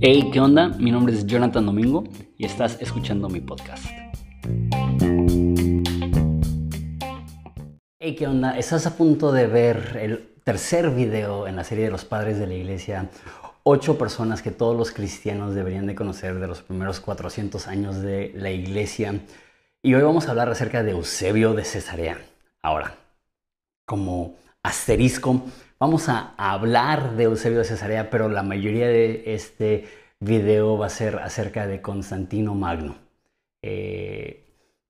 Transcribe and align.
Hey, 0.00 0.30
¿qué 0.32 0.40
onda? 0.40 0.68
Mi 0.70 0.90
nombre 0.90 1.14
es 1.14 1.24
Jonathan 1.26 1.64
Domingo 1.64 2.02
y 2.36 2.44
estás 2.44 2.76
escuchando 2.80 3.28
mi 3.28 3.40
podcast. 3.40 3.84
Hey, 8.00 8.16
¿qué 8.16 8.26
onda? 8.26 8.58
Estás 8.58 8.86
a 8.86 8.96
punto 8.96 9.30
de 9.30 9.46
ver 9.46 9.96
el 10.02 10.28
tercer 10.42 10.90
video 10.90 11.46
en 11.46 11.54
la 11.54 11.62
serie 11.62 11.84
de 11.84 11.92
los 11.92 12.04
padres 12.04 12.36
de 12.40 12.48
la 12.48 12.54
iglesia. 12.54 13.08
Ocho 13.62 13.96
personas 13.96 14.42
que 14.42 14.50
todos 14.50 14.76
los 14.76 14.90
cristianos 14.90 15.54
deberían 15.54 15.86
de 15.86 15.94
conocer 15.94 16.40
de 16.40 16.48
los 16.48 16.62
primeros 16.62 16.98
400 16.98 17.68
años 17.68 18.02
de 18.02 18.32
la 18.34 18.50
iglesia. 18.50 19.20
Y 19.84 19.94
hoy 19.94 20.02
vamos 20.02 20.26
a 20.26 20.30
hablar 20.30 20.48
acerca 20.48 20.82
de 20.82 20.90
Eusebio 20.90 21.54
de 21.54 21.64
Cesarea. 21.64 22.18
Ahora, 22.60 22.96
como 23.86 24.34
asterisco, 24.64 25.42
vamos 25.82 26.08
a 26.08 26.32
hablar 26.36 27.16
de 27.16 27.24
Eusebio 27.24 27.58
de 27.58 27.64
Cesarea, 27.64 28.08
pero 28.08 28.28
la 28.28 28.44
mayoría 28.44 28.86
de 28.86 29.34
este 29.34 29.88
video 30.20 30.78
va 30.78 30.86
a 30.86 30.88
ser 30.88 31.16
acerca 31.16 31.66
de 31.66 31.82
Constantino 31.82 32.54
Magno. 32.54 32.98
Eh, 33.62 34.44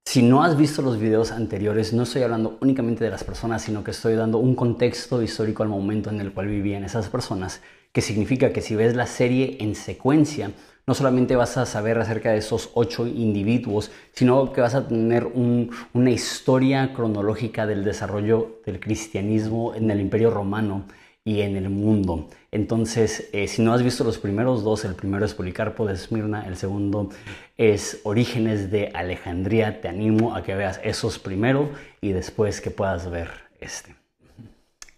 si 0.04 0.22
no 0.22 0.44
has 0.44 0.54
visto 0.54 0.82
los 0.82 1.00
videos 1.00 1.32
anteriores, 1.32 1.94
no 1.94 2.02
estoy 2.02 2.24
hablando 2.24 2.58
únicamente 2.60 3.04
de 3.04 3.10
las 3.10 3.24
personas, 3.24 3.62
sino 3.62 3.82
que 3.82 3.92
estoy 3.92 4.16
dando 4.16 4.36
un 4.36 4.54
contexto 4.54 5.22
histórico 5.22 5.62
al 5.62 5.70
momento 5.70 6.10
en 6.10 6.20
el 6.20 6.34
cual 6.34 6.48
vivían 6.48 6.84
esas 6.84 7.08
personas, 7.08 7.62
que 7.90 8.02
significa 8.02 8.52
que 8.52 8.60
si 8.60 8.76
ves 8.76 8.94
la 8.94 9.06
serie 9.06 9.56
en 9.60 9.74
secuencia, 9.74 10.50
no 10.86 10.94
solamente 10.94 11.36
vas 11.36 11.56
a 11.56 11.66
saber 11.66 11.98
acerca 11.98 12.32
de 12.32 12.38
esos 12.38 12.70
ocho 12.74 13.06
individuos, 13.06 13.90
sino 14.12 14.52
que 14.52 14.60
vas 14.60 14.74
a 14.74 14.88
tener 14.88 15.26
una 15.26 16.10
historia 16.10 16.92
cronológica 16.92 17.66
del 17.66 17.84
desarrollo 17.84 18.60
del 18.66 18.80
cristianismo 18.80 19.74
en 19.74 19.90
el 19.90 20.00
Imperio 20.00 20.30
Romano 20.30 20.86
y 21.24 21.42
en 21.42 21.56
el 21.56 21.70
mundo. 21.70 22.28
Entonces, 22.50 23.28
eh, 23.32 23.46
si 23.46 23.62
no 23.62 23.72
has 23.72 23.82
visto 23.84 24.02
los 24.02 24.18
primeros 24.18 24.64
dos, 24.64 24.84
el 24.84 24.96
primero 24.96 25.24
es 25.24 25.34
Policarpo 25.34 25.86
de 25.86 25.94
Esmirna, 25.94 26.46
el 26.48 26.56
segundo 26.56 27.10
es 27.56 28.00
Orígenes 28.02 28.72
de 28.72 28.90
Alejandría, 28.92 29.80
te 29.80 29.88
animo 29.88 30.34
a 30.34 30.42
que 30.42 30.56
veas 30.56 30.80
esos 30.82 31.20
primero 31.20 31.70
y 32.00 32.10
después 32.10 32.60
que 32.60 32.70
puedas 32.70 33.08
ver 33.08 33.30
este. 33.60 33.94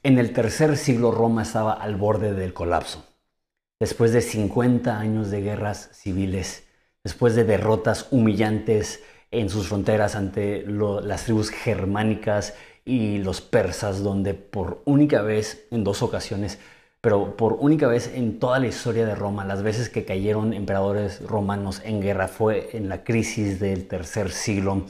En 0.02 0.18
el 0.18 0.32
tercer 0.32 0.78
siglo 0.78 1.10
Roma 1.10 1.42
estaba 1.42 1.74
al 1.74 1.96
borde 1.96 2.32
del 2.32 2.54
colapso 2.54 3.04
después 3.80 4.12
de 4.12 4.20
50 4.20 4.98
años 4.98 5.30
de 5.30 5.42
guerras 5.42 5.90
civiles, 5.92 6.64
después 7.02 7.34
de 7.34 7.44
derrotas 7.44 8.08
humillantes 8.10 9.02
en 9.30 9.50
sus 9.50 9.68
fronteras 9.68 10.14
ante 10.14 10.64
las 10.66 11.24
tribus 11.24 11.50
germánicas 11.50 12.54
y 12.84 13.18
los 13.18 13.40
persas, 13.40 14.02
donde 14.02 14.34
por 14.34 14.82
única 14.84 15.22
vez, 15.22 15.66
en 15.70 15.84
dos 15.84 16.02
ocasiones, 16.02 16.58
pero 17.00 17.36
por 17.36 17.54
única 17.60 17.86
vez 17.86 18.10
en 18.14 18.38
toda 18.38 18.58
la 18.58 18.66
historia 18.66 19.04
de 19.04 19.14
Roma, 19.14 19.44
las 19.44 19.62
veces 19.62 19.90
que 19.90 20.04
cayeron 20.04 20.54
emperadores 20.54 21.20
romanos 21.22 21.82
en 21.84 22.00
guerra 22.00 22.28
fue 22.28 22.70
en 22.72 22.88
la 22.88 23.04
crisis 23.04 23.60
del 23.60 23.86
tercer 23.88 24.30
siglo, 24.30 24.86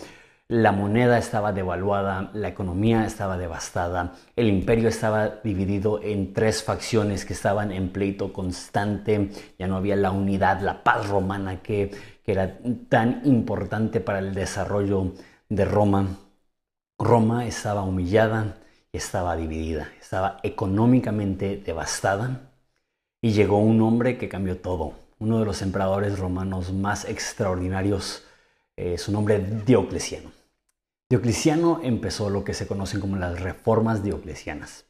la 0.49 0.73
moneda 0.73 1.17
estaba 1.17 1.53
devaluada, 1.53 2.31
la 2.35 2.49
economía 2.49 3.07
estaba 3.07 3.39
devastada, 3.39 4.13
el 4.37 4.49
imperio 4.49 4.89
estaba 4.89 5.29
dividido 5.43 6.03
en 6.03 6.35
tres 6.35 6.63
facciones 6.63 7.25
que 7.25 7.33
estaban 7.33 7.73
en 7.73 7.91
pleito 7.91 8.33
constante, 8.33 9.31
ya 9.59 9.67
no 9.67 9.77
había 9.77 9.97
la 9.97 10.11
unidad, 10.11 10.61
la 10.61 10.83
paz 10.85 11.09
romana 11.09 11.63
que, 11.63 11.91
que 12.23 12.33
era 12.33 12.59
tan 12.89 13.23
importante 13.25 14.01
para 14.01 14.19
el 14.19 14.35
desarrollo 14.35 15.13
de 15.49 15.65
Roma. 15.65 16.19
Roma 16.99 17.47
estaba 17.47 17.83
humillada, 17.83 18.59
estaba 18.93 19.37
dividida, 19.37 19.89
estaba 19.99 20.39
económicamente 20.43 21.57
devastada 21.57 22.53
y 23.23 23.33
llegó 23.33 23.59
un 23.59 23.81
hombre 23.81 24.19
que 24.19 24.29
cambió 24.29 24.59
todo, 24.59 24.93
uno 25.19 25.39
de 25.39 25.47
los 25.47 25.63
emperadores 25.63 26.19
romanos 26.19 26.73
más 26.73 27.07
extraordinarios 27.07 28.25
eh, 28.77 28.99
su 28.99 29.13
nombre 29.13 29.39
Diocleciano. 29.39 30.33
Diocleciano 31.09 31.81
empezó 31.83 32.31
lo 32.31 32.45
que 32.45 32.55
se 32.55 32.67
conocen 32.67 33.01
como 33.01 33.17
las 33.17 33.41
reformas 33.41 34.03
dioclecianas. 34.03 34.87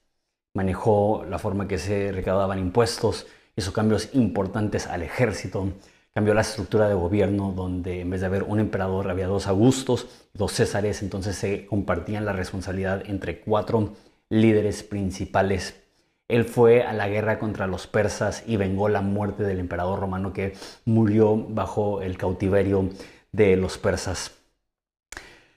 Manejó 0.55 1.25
la 1.29 1.39
forma 1.39 1.69
que 1.69 1.79
se 1.79 2.13
recaudaban 2.13 2.59
impuestos, 2.59 3.27
hizo 3.57 3.73
cambios 3.73 4.11
importantes 4.15 4.87
al 4.87 5.03
ejército, 5.03 5.73
cambió 6.15 6.33
la 6.33 6.43
estructura 6.43 6.89
de 6.89 6.95
gobierno 6.95 7.53
donde 7.53 8.01
en 8.01 8.11
vez 8.11 8.21
de 8.21 8.27
haber 8.27 8.45
un 8.45 8.61
emperador 8.61 9.11
había 9.11 9.27
dos 9.27 9.49
Augustos 9.49 10.09
dos 10.35 10.53
Césares, 10.53 11.03
entonces 11.03 11.37
se 11.37 11.67
compartían 11.67 12.25
la 12.25 12.33
responsabilidad 12.33 13.03
entre 13.07 13.41
cuatro 13.41 13.95
líderes 14.29 14.83
principales. 14.83 15.81
Él 16.27 16.45
fue 16.45 16.83
a 16.83 16.93
la 16.93 17.09
guerra 17.09 17.39
contra 17.39 17.67
los 17.67 17.87
persas 17.87 18.43
y 18.47 18.57
vengó 18.57 18.89
la 18.89 19.01
muerte 19.01 19.45
del 19.45 19.61
emperador 19.61 20.01
romano 20.01 20.33
que 20.33 20.55
murió 20.85 21.37
bajo 21.37 22.03
el 22.03 22.17
cautiverio 22.17 22.89
de 23.35 23.57
los 23.57 23.79
persas. 23.79 24.33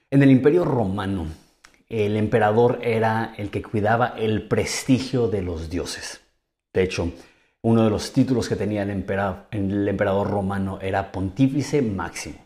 En 0.09 0.23
el 0.23 0.31
imperio 0.31 0.65
romano, 0.65 1.27
el 1.89 2.17
emperador 2.17 2.79
era 2.81 3.35
el 3.37 3.49
que 3.49 3.61
cuidaba 3.61 4.15
el 4.17 4.47
prestigio 4.47 5.27
de 5.27 5.43
los 5.43 5.69
dioses. 5.69 6.21
De 6.73 6.83
hecho, 6.83 7.11
uno 7.61 7.83
de 7.83 7.89
los 7.89 8.13
títulos 8.13 8.49
que 8.49 8.55
tenía 8.55 8.83
el 8.83 8.89
emperador, 8.89 10.29
romano 10.29 10.79
era 10.81 11.11
pontífice 11.11 11.81
máximo. 11.81 12.37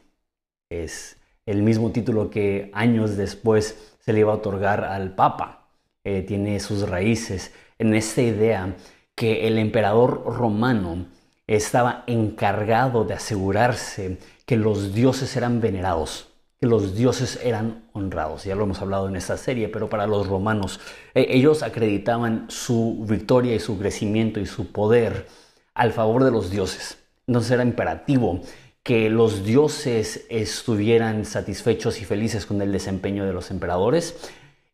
Es 0.69 1.17
el 1.45 1.63
mismo 1.63 1.91
título 1.91 2.29
que 2.29 2.69
años 2.73 3.15
después 3.15 3.95
se 3.99 4.13
le 4.13 4.19
iba 4.19 4.31
a 4.31 4.35
otorgar 4.35 4.83
al 4.83 5.15
papa. 5.15 5.69
Eh, 6.03 6.23
tiene 6.23 6.59
sus 6.59 6.89
raíces 6.89 7.53
en 7.77 7.93
esta 7.93 8.21
idea 8.21 8.75
que 9.15 9.47
el 9.47 9.57
emperador 9.59 10.23
romano 10.25 11.05
estaba 11.47 12.03
encargado 12.07 13.03
de 13.03 13.13
asegurarse 13.13 14.18
que 14.46 14.57
los 14.57 14.94
dioses 14.94 15.35
eran 15.35 15.62
venerados, 15.62 16.28
que 16.59 16.68
los 16.68 16.96
dioses 16.96 17.40
eran 17.44 17.85
honrados. 17.94 18.44
Ya 18.44 18.56
lo 18.56 18.63
hemos 18.63 18.81
hablado 18.81 19.07
en 19.07 19.16
esta 19.16 19.38
serie, 19.38 19.68
pero 19.69 19.90
para 19.90 20.07
los 20.07 20.28
romanos, 20.28 20.79
eh, 21.13 21.28
ellos 21.29 21.63
acreditaban 21.63 22.46
su 22.50 23.06
victoria 23.07 23.56
y 23.56 23.59
su 23.59 23.78
crecimiento 23.78 24.40
y 24.40 24.46
su 24.46 24.72
poder 24.72 25.28
al 25.74 25.91
favor 25.91 26.24
de 26.24 26.31
los 26.31 26.52
dioses. 26.52 26.97
Entonces 27.28 27.52
era 27.52 27.63
imperativo 27.63 28.41
que 28.84 29.09
los 29.09 29.44
dioses 29.44 30.25
estuvieran 30.29 31.25
satisfechos 31.25 32.02
y 32.02 32.06
felices 32.06 32.46
con 32.46 32.62
el 32.62 32.72
desempeño 32.72 33.25
de 33.25 33.34
los 33.34 33.52
emperadores. 33.52 34.31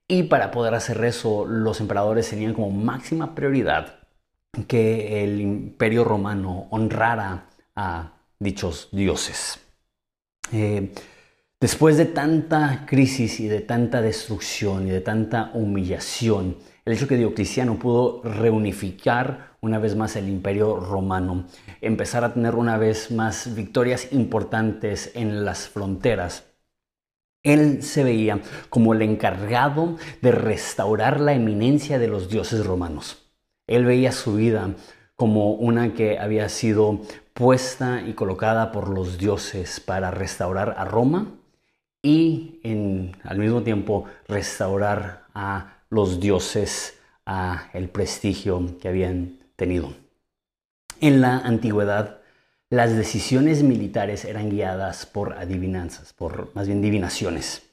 Y 0.07 0.23
para 0.23 0.51
poder 0.51 0.73
hacer 0.73 1.03
eso, 1.03 1.45
los 1.45 1.81
emperadores 1.81 2.29
tenían 2.29 2.53
como 2.53 2.71
máxima 2.71 3.35
prioridad 3.35 3.96
que 4.65 5.23
el 5.23 5.41
imperio 5.41 6.03
romano 6.03 6.67
honrara 6.71 7.49
a 7.75 8.13
dichos 8.39 8.89
dioses. 8.91 9.59
Eh, 10.51 10.93
después 11.59 11.97
de 11.97 12.05
tanta 12.05 12.85
crisis 12.87 13.39
y 13.39 13.47
de 13.47 13.61
tanta 13.61 14.01
destrucción 14.01 14.87
y 14.87 14.91
de 14.91 15.01
tanta 15.01 15.51
humillación, 15.53 16.57
el 16.85 16.93
hecho 16.93 17.07
que 17.07 17.17
Diocleciano 17.17 17.77
pudo 17.77 18.21
reunificar 18.23 19.57
una 19.61 19.79
vez 19.79 19.95
más 19.95 20.15
el 20.15 20.29
imperio 20.29 20.79
romano, 20.79 21.45
empezar 21.81 22.23
a 22.23 22.33
tener 22.33 22.55
una 22.55 22.77
vez 22.77 23.11
más 23.11 23.53
victorias 23.55 24.13
importantes 24.13 25.11
en 25.15 25.43
las 25.43 25.67
fronteras, 25.67 26.45
él 27.43 27.83
se 27.83 28.03
veía 28.03 28.41
como 28.69 28.93
el 28.93 29.01
encargado 29.01 29.97
de 30.21 30.31
restaurar 30.31 31.19
la 31.19 31.33
eminencia 31.33 31.99
de 31.99 32.07
los 32.07 32.29
dioses 32.29 32.65
romanos. 32.65 33.26
Él 33.67 33.85
veía 33.85 34.11
su 34.11 34.35
vida 34.35 34.71
como 35.15 35.51
una 35.51 35.93
que 35.93 36.17
había 36.19 36.47
sido 36.49 37.01
puesta 37.33 38.01
y 38.01 38.13
colocada 38.13 38.71
por 38.71 38.89
los 38.89 39.17
dioses 39.17 39.79
para 39.79 40.11
restaurar 40.11 40.75
a 40.77 40.85
Roma 40.85 41.27
y 42.01 42.59
al 43.23 43.37
mismo 43.37 43.63
tiempo 43.63 44.05
restaurar 44.27 45.25
a 45.33 45.77
los 45.89 46.19
dioses 46.19 46.97
a 47.25 47.69
el 47.73 47.89
prestigio 47.89 48.77
que 48.79 48.87
habían 48.87 49.39
tenido. 49.55 49.93
En 51.01 51.21
la 51.21 51.37
antigüedad, 51.37 52.19
las 52.69 52.95
decisiones 52.95 53.63
militares 53.63 54.25
eran 54.25 54.49
guiadas 54.49 55.05
por 55.05 55.33
adivinanzas, 55.33 56.13
por 56.13 56.53
más 56.55 56.67
bien 56.67 56.81
divinaciones. 56.81 57.63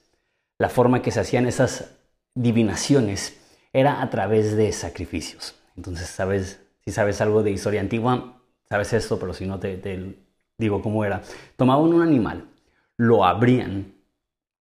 La 0.59 0.69
forma 0.69 1.03
que 1.03 1.11
se 1.11 1.21
hacían 1.21 1.47
esas 1.47 1.91
divinaciones 2.35 3.39
era 3.73 4.03
a 4.03 4.11
través 4.11 4.57
de 4.57 4.73
sacrificios. 4.73 5.55
Entonces, 5.77 6.09
sabes, 6.09 6.61
si 6.85 6.93
sabes 6.93 7.21
algo 7.21 7.43
de 7.43 7.51
historia 7.51 7.81
antigua, 7.81 8.43
sabes 8.69 8.93
esto, 8.93 9.19
pero 9.19 9.35
si 9.35 9.47
no 9.47 9.59
te, 9.59 10.17
digo 10.59 10.83
cómo 10.83 11.05
era. 11.05 11.23
Tomaban 11.57 11.93
un 11.93 12.03
animal, 12.03 12.45
lo 12.97 13.25
abrían 13.25 13.95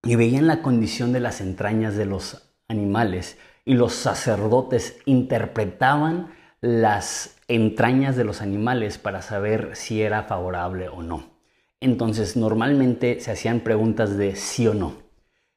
y 0.02 0.16
veían 0.16 0.46
la 0.46 0.62
condición 0.62 1.12
de 1.12 1.20
las 1.20 1.40
entrañas 1.40 1.96
de 1.96 2.06
los 2.06 2.52
animales 2.68 3.38
y 3.64 3.74
los 3.74 3.94
sacerdotes 3.94 4.98
interpretaban 5.04 6.34
las 6.60 7.36
entrañas 7.48 8.16
de 8.16 8.24
los 8.24 8.40
animales 8.42 8.98
para 8.98 9.22
saber 9.22 9.76
si 9.76 10.02
era 10.02 10.24
favorable 10.24 10.88
o 10.88 11.02
no. 11.02 11.36
Entonces 11.80 12.36
normalmente 12.36 13.20
se 13.20 13.30
hacían 13.30 13.60
preguntas 13.60 14.16
de 14.16 14.36
sí 14.36 14.66
o 14.66 14.74
no. 14.74 15.05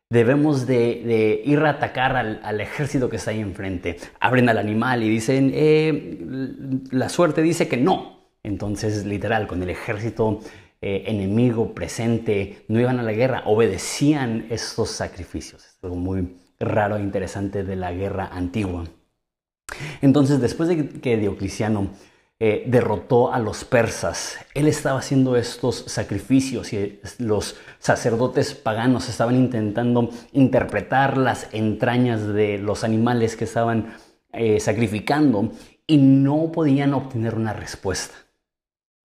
Debemos 0.10 0.66
de, 0.66 1.42
ir 1.46 1.60
a 1.60 1.70
atacar 1.70 2.16
al, 2.16 2.62
ejército 2.62 3.10
que 3.10 3.18
está 3.18 3.32
ahí 3.32 3.40
enfrente. 3.40 3.98
Abren 4.20 4.50
al 4.50 4.58
animal 4.58 5.04
y 5.04 5.10
dicen, 5.10 5.52
eh, 5.54 6.26
la 6.92 7.10
suerte 7.10 7.42
dice 7.42 7.68
que 7.68 7.78
no. 7.78 8.20
Entonces, 8.42 9.06
literal, 9.06 9.48
con 9.48 9.62
el 9.62 9.70
ejército 9.70 10.40
eh, 10.82 11.04
enemigo 11.08 11.74
presente, 11.74 12.66
no 12.68 12.80
iban 12.80 13.00
a 13.00 13.04
la 13.04 13.12
guerra, 13.12 13.44
obedecían 13.46 14.48
estos 14.50 14.90
sacrificios. 14.90 15.66
Es 15.66 15.78
algo 15.84 15.96
muy 15.96 16.36
raro 16.60 16.98
e 16.98 17.02
interesante 17.02 17.64
de 17.64 17.76
la 17.76 17.92
guerra 17.92 18.30
antigua. 18.32 18.86
Entonces, 20.02 20.42
después 20.42 20.70
de 20.70 20.90
que 20.90 21.18
Diocleciano 21.18 21.90
eh, 22.42 22.64
derrotó 22.68 23.34
a 23.34 23.40
los 23.40 23.66
persas. 23.66 24.38
Él 24.54 24.70
estaba 24.70 25.00
haciendo 25.00 25.36
estos 25.36 25.84
sacrificios 25.88 26.72
y 26.72 27.02
los 27.18 27.58
sacerdotes 27.80 28.54
paganos 28.54 29.10
estaban 29.10 29.36
intentando 29.36 30.10
interpretar 30.32 31.18
las 31.18 31.54
entrañas 31.54 32.26
de 32.26 32.58
los 32.58 32.86
animales 32.86 33.36
que 33.36 33.44
estaban 33.44 33.94
eh, 34.32 34.62
sacrificando 34.62 35.52
y 35.86 35.98
no 35.98 36.52
podían 36.54 36.94
obtener 36.94 37.36
una 37.36 37.52
respuesta. 37.52 38.16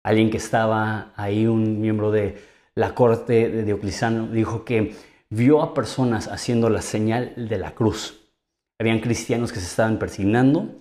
Alguien 0.02 0.30
que 0.30 0.38
estaba 0.38 1.12
ahí, 1.14 1.46
un 1.46 1.82
miembro 1.82 2.10
de 2.10 2.42
la 2.75 2.94
corte 2.94 3.50
de 3.50 3.62
Diocleciano, 3.64 4.28
dijo 4.28 4.64
que 4.64 4.94
vio 5.28 5.60
a 5.60 5.75
personas 5.75 6.28
haciendo 6.28 6.70
la 6.70 6.80
señal 6.80 7.34
de 7.36 7.58
la 7.58 7.75
cruz. 7.75 8.20
Habían 8.78 9.00
cristianos 9.00 9.52
que 9.52 9.60
se 9.60 9.66
estaban 9.66 9.98
persignando 9.98 10.78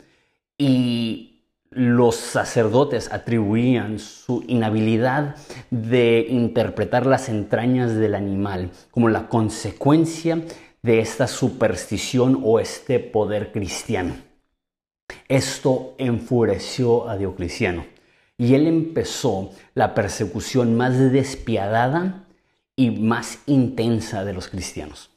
y 0.57 1.26
los 1.71 2.15
sacerdotes 2.15 3.11
atribuían 3.11 3.99
su 3.99 4.43
inhabilidad 4.47 5.35
de 5.69 6.25
interpretar 6.29 7.05
las 7.05 7.29
entrañas 7.29 7.95
del 7.95 8.15
animal 8.15 8.71
como 8.91 9.09
la 9.09 9.27
consecuencia 9.27 10.41
de 10.81 10.99
esta 10.99 11.27
superstición 11.27 12.41
o 12.43 12.59
este 12.59 12.99
poder 12.99 13.51
cristiano. 13.51 14.15
Esto 15.27 15.95
enfureció 15.97 17.09
a 17.09 17.17
Diocleciano 17.17 17.85
y 18.37 18.53
él 18.53 18.67
empezó 18.67 19.51
la 19.73 19.93
persecución 19.93 20.77
más 20.77 20.97
despiadada 21.11 22.27
y 22.75 22.91
más 22.91 23.39
intensa 23.47 24.23
de 24.23 24.33
los 24.33 24.47
cristianos. 24.47 25.09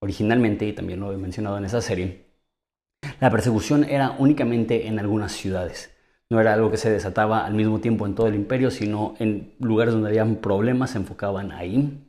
Originalmente, 0.00 0.66
y 0.66 0.72
también 0.72 1.00
lo 1.00 1.12
he 1.12 1.16
mencionado 1.16 1.56
en 1.58 1.64
esa 1.64 1.80
serie, 1.80 2.26
la 3.18 3.30
persecución 3.30 3.84
era 3.84 4.14
únicamente 4.18 4.86
en 4.86 4.98
algunas 4.98 5.32
ciudades 5.32 5.95
no 6.30 6.40
era 6.40 6.54
algo 6.54 6.70
que 6.70 6.76
se 6.76 6.90
desataba 6.90 7.46
al 7.46 7.54
mismo 7.54 7.80
tiempo 7.80 8.06
en 8.06 8.14
todo 8.14 8.26
el 8.26 8.34
imperio, 8.34 8.70
sino 8.70 9.14
en 9.18 9.54
lugares 9.60 9.94
donde 9.94 10.08
había 10.08 10.40
problemas 10.40 10.90
se 10.90 10.98
enfocaban 10.98 11.52
ahí. 11.52 12.02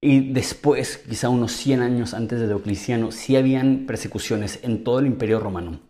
Y 0.00 0.32
después, 0.32 0.98
quizá 0.98 1.28
unos 1.28 1.52
100 1.52 1.80
años 1.80 2.14
antes 2.14 2.40
de 2.40 2.48
Diocleciano, 2.48 3.12
sí 3.12 3.36
habían 3.36 3.86
persecuciones 3.86 4.60
en 4.62 4.82
todo 4.82 4.98
el 4.98 5.06
imperio 5.06 5.38
romano. 5.38 5.80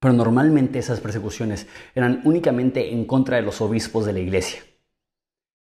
Pero 0.00 0.14
normalmente 0.14 0.78
esas 0.78 1.00
persecuciones 1.00 1.66
eran 1.94 2.20
únicamente 2.24 2.92
en 2.92 3.04
contra 3.04 3.36
de 3.36 3.42
los 3.42 3.60
obispos 3.60 4.06
de 4.06 4.12
la 4.12 4.20
iglesia. 4.20 4.62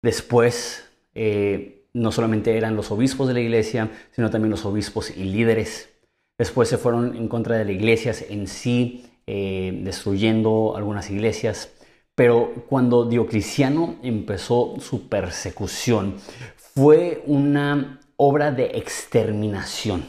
Después, 0.02 0.88
eh, 1.14 1.86
no 1.92 2.12
solamente 2.12 2.56
eran 2.56 2.76
los 2.76 2.90
obispos 2.90 3.28
de 3.28 3.34
la 3.34 3.40
iglesia, 3.40 3.90
sino 4.12 4.30
también 4.30 4.50
los 4.50 4.64
obispos 4.64 5.10
y 5.16 5.24
líderes. 5.24 5.90
Después 6.38 6.68
se 6.68 6.78
fueron 6.78 7.16
en 7.16 7.28
contra 7.28 7.56
de 7.56 7.64
las 7.64 7.74
iglesias 7.74 8.24
en 8.28 8.46
sí, 8.46 9.10
eh, 9.30 9.78
destruyendo 9.82 10.74
algunas 10.74 11.10
iglesias. 11.10 11.70
Pero 12.14 12.64
cuando 12.66 13.04
Diocleciano 13.04 13.96
empezó 14.02 14.76
su 14.80 15.06
persecución, 15.06 16.14
fue 16.56 17.22
una 17.26 18.00
obra 18.16 18.52
de 18.52 18.70
exterminación. 18.78 20.06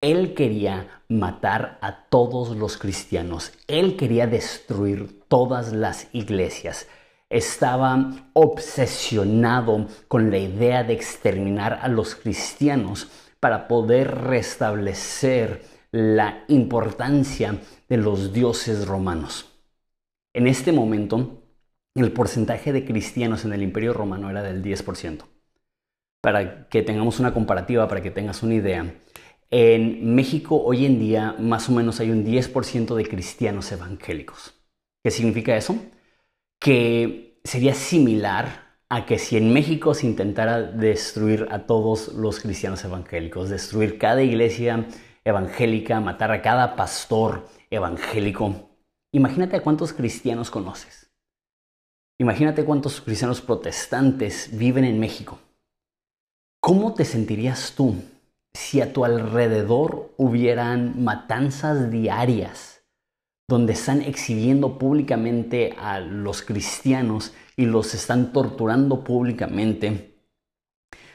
Él 0.00 0.34
quería 0.34 1.04
matar 1.08 1.78
a 1.80 2.08
todos 2.08 2.56
los 2.56 2.76
cristianos. 2.76 3.52
Él 3.68 3.96
quería 3.96 4.26
destruir 4.26 5.20
todas 5.28 5.72
las 5.72 6.08
iglesias. 6.12 6.88
Estaba 7.30 8.30
obsesionado 8.32 9.86
con 10.08 10.32
la 10.32 10.38
idea 10.38 10.82
de 10.82 10.94
exterminar 10.94 11.78
a 11.80 11.86
los 11.86 12.16
cristianos 12.16 13.06
para 13.38 13.68
poder 13.68 14.12
restablecer 14.24 15.62
la 15.94 16.42
importancia 16.48 17.60
de 17.88 17.96
los 17.96 18.32
dioses 18.32 18.88
romanos. 18.88 19.52
En 20.32 20.48
este 20.48 20.72
momento, 20.72 21.44
el 21.94 22.10
porcentaje 22.10 22.72
de 22.72 22.84
cristianos 22.84 23.44
en 23.44 23.52
el 23.52 23.62
imperio 23.62 23.92
romano 23.92 24.28
era 24.28 24.42
del 24.42 24.60
10%. 24.60 25.22
Para 26.20 26.68
que 26.68 26.82
tengamos 26.82 27.20
una 27.20 27.32
comparativa, 27.32 27.86
para 27.86 28.02
que 28.02 28.10
tengas 28.10 28.42
una 28.42 28.54
idea, 28.54 28.92
en 29.50 30.16
México 30.16 30.60
hoy 30.64 30.84
en 30.84 30.98
día 30.98 31.36
más 31.38 31.68
o 31.68 31.72
menos 31.72 32.00
hay 32.00 32.10
un 32.10 32.24
10% 32.24 32.96
de 32.96 33.06
cristianos 33.06 33.70
evangélicos. 33.70 34.52
¿Qué 35.04 35.12
significa 35.12 35.56
eso? 35.56 35.76
Que 36.58 37.38
sería 37.44 37.72
similar 37.72 38.78
a 38.88 39.06
que 39.06 39.20
si 39.20 39.36
en 39.36 39.52
México 39.52 39.94
se 39.94 40.08
intentara 40.08 40.60
destruir 40.60 41.46
a 41.52 41.66
todos 41.66 42.14
los 42.14 42.40
cristianos 42.40 42.84
evangélicos, 42.84 43.48
destruir 43.48 43.96
cada 43.96 44.24
iglesia 44.24 44.88
evangélica, 45.24 46.00
matar 46.00 46.30
a 46.30 46.42
cada 46.42 46.76
pastor 46.76 47.48
evangélico. 47.70 48.70
Imagínate 49.12 49.56
a 49.56 49.62
cuántos 49.62 49.92
cristianos 49.92 50.50
conoces. 50.50 51.10
Imagínate 52.20 52.64
cuántos 52.64 53.00
cristianos 53.00 53.40
protestantes 53.40 54.56
viven 54.56 54.84
en 54.84 55.00
México. 55.00 55.38
¿Cómo 56.60 56.94
te 56.94 57.04
sentirías 57.04 57.74
tú 57.76 57.96
si 58.54 58.80
a 58.80 58.92
tu 58.92 59.04
alrededor 59.04 60.12
hubieran 60.16 61.02
matanzas 61.02 61.90
diarias 61.90 62.82
donde 63.48 63.72
están 63.72 64.00
exhibiendo 64.00 64.78
públicamente 64.78 65.74
a 65.78 66.00
los 66.00 66.42
cristianos 66.42 67.34
y 67.56 67.66
los 67.66 67.94
están 67.94 68.32
torturando 68.32 69.04
públicamente? 69.04 70.13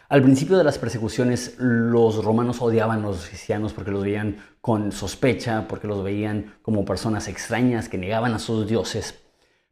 Al 0.09 0.23
principio 0.23 0.57
de 0.57 0.63
las 0.63 0.79
persecuciones, 0.79 1.53
los 1.59 2.25
romanos 2.25 2.63
odiaban 2.63 2.99
a 2.99 3.09
los 3.09 3.27
cristianos 3.27 3.73
porque 3.73 3.91
los 3.91 4.03
veían 4.03 4.37
con 4.59 4.91
sospecha, 4.91 5.67
porque 5.67 5.85
los 5.85 6.03
veían 6.03 6.55
como 6.63 6.83
personas 6.83 7.27
extrañas 7.27 7.89
que 7.89 7.99
negaban 7.99 8.33
a 8.33 8.39
sus 8.39 8.67
dioses. 8.67 9.19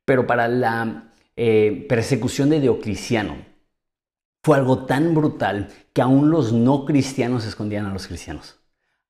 Pero 0.06 0.28
para 0.28 0.48
la 0.48 1.12
eh, 1.36 1.88
persecución 1.90 2.52
de 2.52 2.60
Diocleciano 2.60 3.36
fue 4.44 4.58
algo 4.58 4.86
tan 4.86 5.16
brutal 5.16 5.70
que 5.92 6.04
aún 6.04 6.30
los 6.30 6.54
no 6.54 6.86
cristianos 6.86 7.44
escondían 7.44 7.88
a 7.88 7.94
los 7.94 8.06
cristianos. 8.06 8.60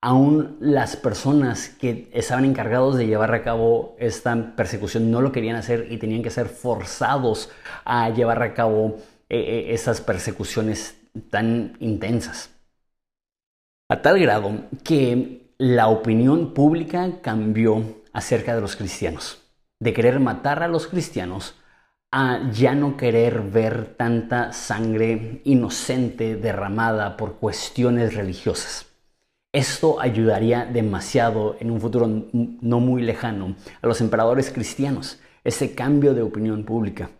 Aún 0.00 0.56
las 0.60 0.96
personas 0.96 1.68
que 1.68 2.08
estaban 2.14 2.46
encargados 2.46 2.96
de 2.96 3.06
llevar 3.06 3.34
a 3.34 3.42
cabo 3.42 3.96
esta 3.98 4.56
persecución 4.56 5.10
no 5.10 5.20
lo 5.20 5.30
querían 5.30 5.56
hacer 5.56 5.88
y 5.90 5.98
tenían 5.98 6.22
que 6.22 6.30
ser 6.30 6.48
forzados 6.48 7.50
a 7.84 8.08
llevar 8.08 8.42
a 8.42 8.54
cabo 8.54 8.96
eh, 9.28 9.38
eh, 9.38 9.74
esas 9.74 10.00
persecuciones 10.00 10.97
tan 11.30 11.76
intensas. 11.80 12.50
A 13.88 14.02
tal 14.02 14.18
grado 14.18 14.64
que 14.84 15.52
la 15.58 15.88
opinión 15.88 16.54
pública 16.54 17.20
cambió 17.22 18.02
acerca 18.12 18.54
de 18.54 18.60
los 18.60 18.76
cristianos. 18.76 19.42
De 19.80 19.92
querer 19.92 20.20
matar 20.20 20.62
a 20.62 20.68
los 20.68 20.86
cristianos 20.86 21.54
a 22.10 22.50
ya 22.52 22.74
no 22.74 22.96
querer 22.96 23.42
ver 23.42 23.94
tanta 23.96 24.52
sangre 24.52 25.42
inocente 25.44 26.36
derramada 26.36 27.16
por 27.16 27.36
cuestiones 27.36 28.14
religiosas. 28.14 28.86
Esto 29.52 30.00
ayudaría 30.00 30.64
demasiado 30.64 31.56
en 31.60 31.70
un 31.70 31.80
futuro 31.80 32.06
no 32.32 32.80
muy 32.80 33.02
lejano 33.02 33.56
a 33.80 33.86
los 33.86 34.00
emperadores 34.00 34.50
cristianos, 34.50 35.18
ese 35.44 35.74
cambio 35.74 36.14
de 36.14 36.22
opinión 36.22 36.64
pública 36.64 37.10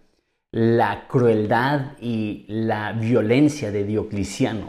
la 0.51 1.07
crueldad 1.09 1.99
y 2.01 2.47
la 2.49 2.93
violencia 2.93 3.71
de 3.71 3.85
Diocleciano 3.85 4.69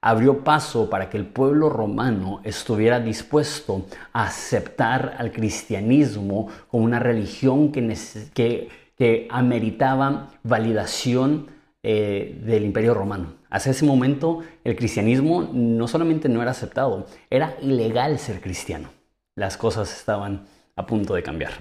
abrió 0.00 0.42
paso 0.42 0.88
para 0.88 1.10
que 1.10 1.18
el 1.18 1.26
pueblo 1.26 1.68
romano 1.68 2.40
estuviera 2.42 3.00
dispuesto 3.00 3.86
a 4.12 4.24
aceptar 4.24 5.16
al 5.18 5.30
cristianismo 5.30 6.48
como 6.68 6.84
una 6.84 6.98
religión 6.98 7.70
que, 7.70 8.68
que, 8.96 9.28
ameritaba 9.30 10.30
validación 10.42 11.46
eh, 11.82 12.40
del 12.44 12.64
imperio 12.64 12.94
romano. 12.94 13.34
Hasta 13.50 13.70
ese 13.70 13.84
momento 13.84 14.40
el 14.64 14.76
cristianismo 14.76 15.48
no 15.52 15.88
solamente 15.88 16.28
no 16.28 16.42
era 16.42 16.50
aceptado, 16.52 17.06
era 17.28 17.56
ilegal 17.62 18.18
ser 18.18 18.40
cristiano. 18.40 18.90
Las 19.36 19.56
cosas 19.56 19.92
estaban 19.96 20.46
a 20.76 20.86
punto 20.86 21.14
de 21.14 21.22
cambiar. 21.22 21.52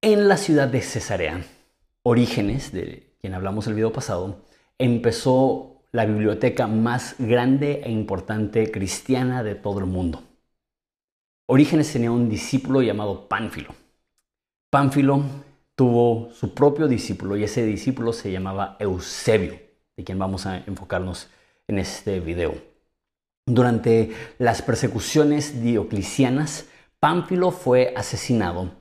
En 0.00 0.28
la 0.28 0.36
ciudad 0.36 0.68
de 0.68 0.80
Cesarea, 0.80 1.42
Orígenes, 2.02 2.72
de 2.72 3.14
quien 3.20 3.34
hablamos 3.34 3.66
el 3.66 3.74
video 3.74 3.92
pasado, 3.92 4.44
empezó 4.78 5.82
la 5.92 6.06
biblioteca 6.06 6.66
más 6.66 7.16
grande 7.18 7.82
e 7.84 7.90
importante 7.90 8.70
cristiana 8.70 9.42
de 9.42 9.54
todo 9.54 9.80
el 9.80 9.86
mundo. 9.86 10.22
Orígenes 11.46 11.92
tenía 11.92 12.10
un 12.10 12.28
discípulo 12.28 12.82
llamado 12.82 13.28
Pánfilo. 13.28 13.74
Pánfilo 14.70 15.22
tuvo 15.74 16.30
su 16.32 16.54
propio 16.54 16.88
discípulo 16.88 17.36
y 17.36 17.44
ese 17.44 17.64
discípulo 17.64 18.12
se 18.12 18.30
llamaba 18.30 18.76
Eusebio, 18.78 19.58
de 19.96 20.04
quien 20.04 20.18
vamos 20.18 20.44
a 20.46 20.58
enfocarnos 20.58 21.28
en 21.66 21.78
este 21.78 22.20
video. 22.20 22.54
Durante 23.46 24.12
las 24.38 24.60
persecuciones 24.60 25.62
dioclecianas, 25.62 26.68
Pánfilo 27.00 27.50
fue 27.50 27.94
asesinado 27.96 28.72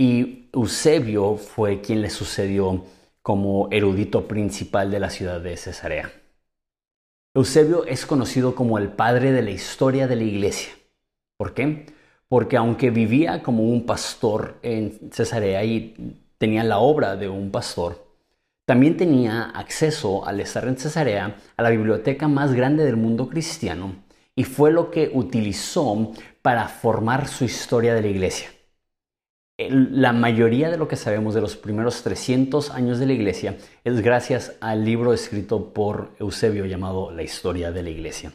y 0.00 0.48
Eusebio 0.54 1.36
fue 1.36 1.82
quien 1.82 2.00
le 2.00 2.08
sucedió 2.08 2.86
como 3.20 3.68
erudito 3.70 4.26
principal 4.26 4.90
de 4.90 4.98
la 4.98 5.10
ciudad 5.10 5.42
de 5.42 5.58
Cesarea. 5.58 6.10
Eusebio 7.34 7.84
es 7.84 8.06
conocido 8.06 8.54
como 8.54 8.78
el 8.78 8.88
padre 8.88 9.30
de 9.30 9.42
la 9.42 9.50
historia 9.50 10.08
de 10.08 10.16
la 10.16 10.22
iglesia. 10.22 10.72
¿Por 11.36 11.52
qué? 11.52 11.84
Porque 12.28 12.56
aunque 12.56 12.88
vivía 12.88 13.42
como 13.42 13.62
un 13.64 13.84
pastor 13.84 14.58
en 14.62 15.12
Cesarea 15.12 15.62
y 15.64 16.16
tenía 16.38 16.64
la 16.64 16.78
obra 16.78 17.16
de 17.16 17.28
un 17.28 17.50
pastor, 17.50 18.02
también 18.64 18.96
tenía 18.96 19.50
acceso 19.50 20.26
al 20.26 20.40
estar 20.40 20.66
en 20.66 20.78
Cesarea 20.78 21.36
a 21.58 21.62
la 21.62 21.68
biblioteca 21.68 22.26
más 22.26 22.54
grande 22.54 22.86
del 22.86 22.96
mundo 22.96 23.28
cristiano 23.28 23.96
y 24.34 24.44
fue 24.44 24.72
lo 24.72 24.90
que 24.90 25.10
utilizó 25.12 26.12
para 26.40 26.68
formar 26.68 27.28
su 27.28 27.44
historia 27.44 27.92
de 27.92 28.00
la 28.00 28.08
iglesia. 28.08 28.48
La 29.68 30.14
mayoría 30.14 30.70
de 30.70 30.78
lo 30.78 30.88
que 30.88 30.96
sabemos 30.96 31.34
de 31.34 31.42
los 31.42 31.54
primeros 31.54 32.02
300 32.02 32.70
años 32.70 32.98
de 32.98 33.04
la 33.04 33.12
iglesia 33.12 33.58
es 33.84 34.00
gracias 34.00 34.56
al 34.62 34.86
libro 34.86 35.12
escrito 35.12 35.74
por 35.74 36.12
Eusebio 36.18 36.64
llamado 36.64 37.10
La 37.10 37.22
historia 37.22 37.70
de 37.70 37.82
la 37.82 37.90
iglesia. 37.90 38.32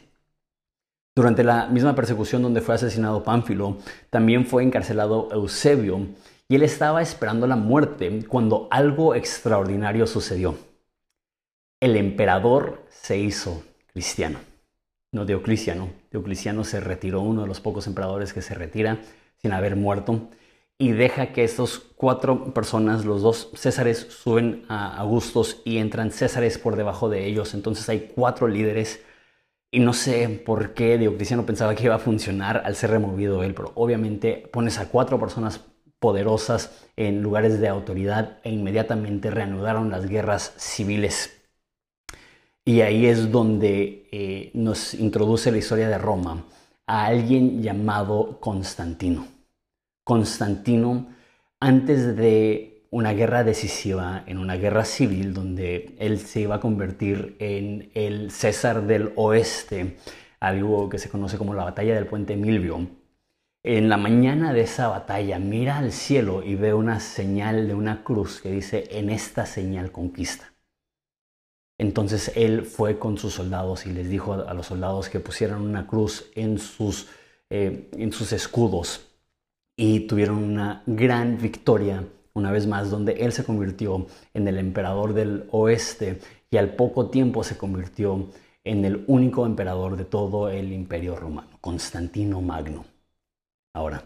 Durante 1.16 1.42
la 1.42 1.66
misma 1.66 1.96
persecución 1.96 2.42
donde 2.42 2.60
fue 2.60 2.76
asesinado 2.76 3.24
Pánfilo, 3.24 3.78
también 4.08 4.46
fue 4.46 4.62
encarcelado 4.62 5.28
Eusebio 5.32 6.06
y 6.48 6.54
él 6.54 6.62
estaba 6.62 7.02
esperando 7.02 7.48
la 7.48 7.56
muerte 7.56 8.24
cuando 8.28 8.68
algo 8.70 9.16
extraordinario 9.16 10.06
sucedió. 10.06 10.56
El 11.80 11.96
emperador 11.96 12.84
se 12.88 13.18
hizo 13.18 13.64
cristiano, 13.92 14.38
no 15.10 15.24
Diocleciano. 15.24 15.88
Diocleciano 16.12 16.62
se 16.62 16.78
retiró, 16.78 17.20
uno 17.22 17.42
de 17.42 17.48
los 17.48 17.60
pocos 17.60 17.88
emperadores 17.88 18.32
que 18.32 18.42
se 18.42 18.54
retira 18.54 19.00
sin 19.42 19.52
haber 19.52 19.74
muerto 19.74 20.28
y 20.78 20.92
deja 20.92 21.32
que 21.32 21.44
estos 21.44 21.78
cuatro 21.78 22.52
personas, 22.52 23.04
los 23.04 23.22
dos 23.22 23.50
Césares, 23.54 23.98
suben 24.10 24.64
a 24.68 24.96
Augustos 24.98 25.62
y 25.64 25.78
entran 25.78 26.10
Césares 26.10 26.58
por 26.58 26.76
debajo 26.76 27.08
de 27.08 27.26
ellos. 27.26 27.54
Entonces 27.54 27.88
hay 27.88 28.12
cuatro 28.14 28.48
líderes 28.48 29.00
y 29.70 29.80
no 29.80 29.92
sé 29.92 30.28
por 30.44 30.74
qué 30.74 30.98
Diocleciano 30.98 31.46
pensaba 31.46 31.74
que 31.74 31.84
iba 31.84 31.94
a 31.96 31.98
funcionar 31.98 32.62
al 32.64 32.76
ser 32.76 32.90
removido 32.90 33.42
él, 33.42 33.54
pero 33.54 33.72
obviamente 33.74 34.48
pones 34.52 34.78
a 34.78 34.88
cuatro 34.88 35.18
personas 35.18 35.60
poderosas 35.98 36.86
en 36.96 37.22
lugares 37.22 37.60
de 37.60 37.68
autoridad 37.68 38.38
e 38.44 38.50
inmediatamente 38.50 39.30
reanudaron 39.30 39.90
las 39.90 40.06
guerras 40.08 40.54
civiles. 40.56 41.42
Y 42.64 42.80
ahí 42.80 43.06
es 43.06 43.30
donde 43.30 44.08
eh, 44.12 44.50
nos 44.54 44.94
introduce 44.94 45.50
la 45.52 45.58
historia 45.58 45.88
de 45.88 45.98
Roma 45.98 46.44
a 46.86 47.06
alguien 47.06 47.62
llamado 47.62 48.40
Constantino. 48.40 49.35
Constantino 50.06 51.08
antes 51.58 52.16
de 52.16 52.86
una 52.90 53.12
guerra 53.12 53.42
decisiva, 53.42 54.22
en 54.28 54.38
una 54.38 54.54
guerra 54.54 54.84
civil 54.84 55.34
donde 55.34 55.96
él 55.98 56.20
se 56.20 56.42
iba 56.42 56.54
a 56.54 56.60
convertir 56.60 57.34
en 57.40 57.90
el 57.92 58.30
César 58.30 58.86
del 58.86 59.12
Oeste, 59.16 59.96
algo 60.38 60.88
que 60.88 61.00
se 61.00 61.08
conoce 61.08 61.38
como 61.38 61.54
la 61.54 61.64
batalla 61.64 61.96
del 61.96 62.06
puente 62.06 62.36
Milvio. 62.36 62.88
En 63.64 63.88
la 63.88 63.96
mañana 63.96 64.52
de 64.52 64.60
esa 64.60 64.86
batalla 64.86 65.40
mira 65.40 65.78
al 65.78 65.90
cielo 65.90 66.44
y 66.44 66.54
ve 66.54 66.72
una 66.72 67.00
señal 67.00 67.66
de 67.66 67.74
una 67.74 68.04
cruz 68.04 68.40
que 68.40 68.52
dice, 68.52 68.86
en 68.92 69.10
esta 69.10 69.44
señal 69.44 69.90
conquista. 69.90 70.52
Entonces 71.78 72.30
él 72.36 72.62
fue 72.62 73.00
con 73.00 73.18
sus 73.18 73.34
soldados 73.34 73.86
y 73.86 73.92
les 73.92 74.08
dijo 74.08 74.34
a 74.34 74.54
los 74.54 74.66
soldados 74.66 75.08
que 75.08 75.18
pusieran 75.18 75.62
una 75.62 75.88
cruz 75.88 76.30
en 76.36 76.60
sus, 76.60 77.08
eh, 77.50 77.90
en 77.98 78.12
sus 78.12 78.32
escudos 78.32 79.05
y 79.76 80.00
tuvieron 80.00 80.38
una 80.38 80.82
gran 80.86 81.38
victoria 81.38 82.04
una 82.32 82.50
vez 82.50 82.66
más, 82.66 82.90
donde 82.90 83.12
él 83.24 83.32
se 83.32 83.44
convirtió 83.44 84.06
en 84.34 84.46
el 84.46 84.58
emperador 84.58 85.14
del 85.14 85.46
oeste 85.52 86.20
y 86.50 86.58
al 86.58 86.74
poco 86.76 87.08
tiempo 87.08 87.42
se 87.44 87.56
convirtió 87.56 88.28
en 88.62 88.84
el 88.84 89.04
único 89.06 89.46
emperador 89.46 89.96
de 89.96 90.04
todo 90.04 90.50
el 90.50 90.72
imperio 90.72 91.16
romano, 91.16 91.58
Constantino 91.60 92.42
Magno. 92.42 92.84
Ahora, 93.74 94.04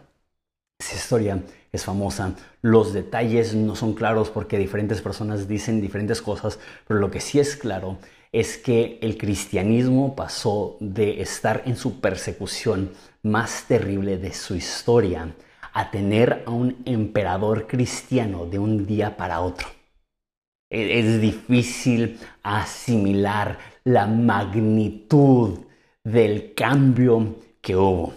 esa 0.79 0.95
historia 0.95 1.43
es 1.71 1.83
famosa, 1.83 2.35
los 2.61 2.93
detalles 2.93 3.53
no 3.53 3.75
son 3.75 3.93
claros 3.93 4.29
porque 4.29 4.57
diferentes 4.57 5.01
personas 5.01 5.47
dicen 5.47 5.81
diferentes 5.81 6.21
cosas, 6.21 6.59
pero 6.87 6.99
lo 6.99 7.11
que 7.11 7.19
sí 7.19 7.39
es 7.39 7.55
claro 7.55 7.97
es 8.31 8.57
que 8.57 8.97
el 9.01 9.17
cristianismo 9.17 10.15
pasó 10.15 10.77
de 10.79 11.21
estar 11.21 11.63
en 11.65 11.75
su 11.75 11.99
persecución 11.99 12.91
más 13.23 13.65
terrible 13.67 14.17
de 14.17 14.33
su 14.33 14.55
historia 14.55 15.33
a 15.73 15.91
tener 15.91 16.43
a 16.45 16.51
un 16.51 16.77
emperador 16.85 17.67
cristiano 17.67 18.45
de 18.45 18.59
un 18.59 18.85
día 18.85 19.17
para 19.17 19.41
otro. 19.41 19.67
E-, 20.69 20.99
es 20.99 21.21
difícil 21.21 22.19
asimilar 22.43 23.57
la 23.83 24.07
magnitud 24.07 25.59
del 26.03 26.53
cambio 26.53 27.35
que 27.61 27.75
hubo. 27.75 28.13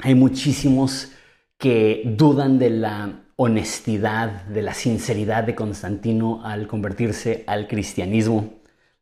Hay 0.00 0.14
muchísimos 0.14 1.12
que 1.58 2.02
dudan 2.04 2.58
de 2.58 2.70
la 2.70 3.22
honestidad, 3.36 4.44
de 4.46 4.62
la 4.62 4.74
sinceridad 4.74 5.44
de 5.44 5.54
Constantino 5.54 6.42
al 6.44 6.66
convertirse 6.66 7.44
al 7.46 7.66
cristianismo. 7.66 8.55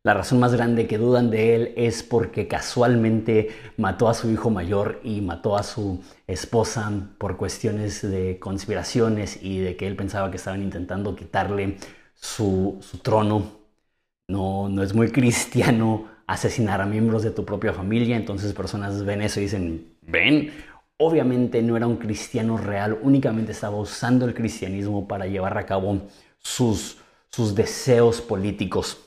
La 0.05 0.13
razón 0.13 0.39
más 0.39 0.53
grande 0.53 0.85
que 0.85 0.99
dudan 0.99 1.31
de 1.31 1.55
él 1.55 1.73
es 1.75 2.03
porque 2.03 2.47
casualmente 2.47 3.49
mató 3.75 4.07
a 4.07 4.13
su 4.13 4.29
hijo 4.29 4.51
mayor 4.51 5.01
y 5.03 5.19
mató 5.21 5.57
a 5.57 5.63
su 5.63 5.99
esposa 6.27 6.91
por 7.17 7.37
cuestiones 7.37 8.03
de 8.03 8.37
conspiraciones 8.37 9.41
y 9.41 9.57
de 9.57 9.75
que 9.75 9.87
él 9.87 9.95
pensaba 9.95 10.29
que 10.29 10.37
estaban 10.37 10.61
intentando 10.61 11.15
quitarle 11.15 11.77
su, 12.13 12.79
trono. 13.01 13.61
No, 14.27 14.69
no 14.69 14.83
es 14.83 14.93
muy 14.93 15.11
cristiano 15.11 16.07
asesinar 16.27 16.81
a 16.81 16.85
miembros 16.85 17.23
de 17.23 17.31
tu 17.31 17.43
propia 17.43 17.73
familia, 17.73 18.15
entonces 18.15 18.53
personas 18.53 19.03
ven 19.05 19.23
eso 19.23 19.39
y 19.39 19.43
dicen, 19.43 19.97
ven, 20.03 20.51
obviamente 20.97 21.63
no 21.63 21.77
era 21.77 21.87
un 21.87 21.97
cristiano 21.97 22.57
real, 22.57 22.99
únicamente 23.01 23.53
estaba 23.53 23.77
usando 23.77 24.27
el 24.27 24.35
cristianismo 24.35 25.07
para 25.07 25.25
llevar 25.25 25.57
a 25.57 25.65
cabo 25.65 26.03
sus, 26.37 26.99
sus 27.31 27.55
deseos 27.55 28.21
políticos. 28.21 29.04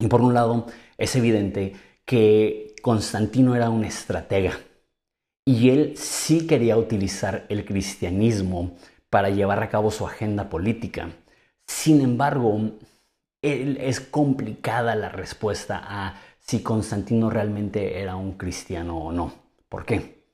Y 0.00 0.08
por 0.08 0.22
un 0.22 0.34
lado, 0.34 0.66
es 0.98 1.14
evidente 1.14 1.74
que 2.04 2.74
Constantino 2.82 3.54
era 3.54 3.70
un 3.70 3.84
estratega 3.84 4.58
y 5.44 5.70
él 5.70 5.94
sí 5.96 6.46
quería 6.46 6.76
utilizar 6.76 7.44
el 7.50 7.64
cristianismo 7.64 8.76
para 9.10 9.28
llevar 9.28 9.62
a 9.62 9.68
cabo 9.68 9.90
su 9.90 10.06
agenda 10.06 10.48
política. 10.48 11.10
Sin 11.66 12.00
embargo, 12.00 12.72
es 13.42 14.00
complicada 14.00 14.94
la 14.94 15.10
respuesta 15.10 15.82
a 15.84 16.14
si 16.38 16.62
Constantino 16.62 17.28
realmente 17.28 18.00
era 18.00 18.16
un 18.16 18.32
cristiano 18.32 18.98
o 18.98 19.12
no. 19.12 19.32
¿Por 19.68 19.84
qué? 19.84 20.24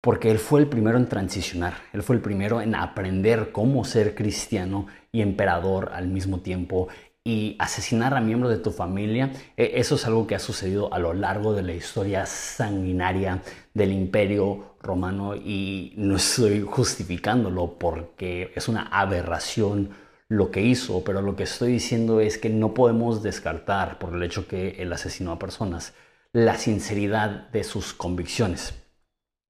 Porque 0.00 0.30
él 0.30 0.38
fue 0.38 0.60
el 0.60 0.68
primero 0.68 0.96
en 0.96 1.08
transicionar, 1.08 1.74
él 1.92 2.02
fue 2.02 2.16
el 2.16 2.22
primero 2.22 2.60
en 2.60 2.74
aprender 2.74 3.52
cómo 3.52 3.84
ser 3.84 4.14
cristiano 4.14 4.86
y 5.10 5.22
emperador 5.22 5.90
al 5.92 6.08
mismo 6.08 6.40
tiempo 6.40 6.88
y 7.24 7.56
asesinar 7.58 8.14
a 8.14 8.20
miembros 8.20 8.50
de 8.50 8.58
tu 8.58 8.72
familia, 8.72 9.32
e, 9.56 9.72
eso 9.76 9.94
es 9.94 10.06
algo 10.06 10.26
que 10.26 10.34
ha 10.34 10.40
sucedido 10.40 10.92
a 10.92 10.98
lo 10.98 11.14
largo 11.14 11.54
de 11.54 11.62
la 11.62 11.72
historia 11.72 12.26
sanguinaria 12.26 13.42
del 13.74 13.92
imperio 13.92 14.76
romano 14.82 15.36
y 15.36 15.94
no 15.96 16.16
estoy 16.16 16.62
justificándolo 16.62 17.78
porque 17.78 18.52
es 18.56 18.68
una 18.68 18.82
aberración 18.88 19.90
lo 20.28 20.50
que 20.50 20.62
hizo, 20.62 21.04
pero 21.04 21.22
lo 21.22 21.36
que 21.36 21.44
estoy 21.44 21.72
diciendo 21.72 22.20
es 22.20 22.38
que 22.38 22.48
no 22.48 22.74
podemos 22.74 23.22
descartar 23.22 23.98
por 23.98 24.14
el 24.14 24.22
hecho 24.22 24.48
que 24.48 24.82
él 24.82 24.92
asesinó 24.92 25.32
a 25.32 25.38
personas 25.38 25.94
la 26.32 26.56
sinceridad 26.56 27.50
de 27.50 27.62
sus 27.64 27.92
convicciones. 27.92 28.74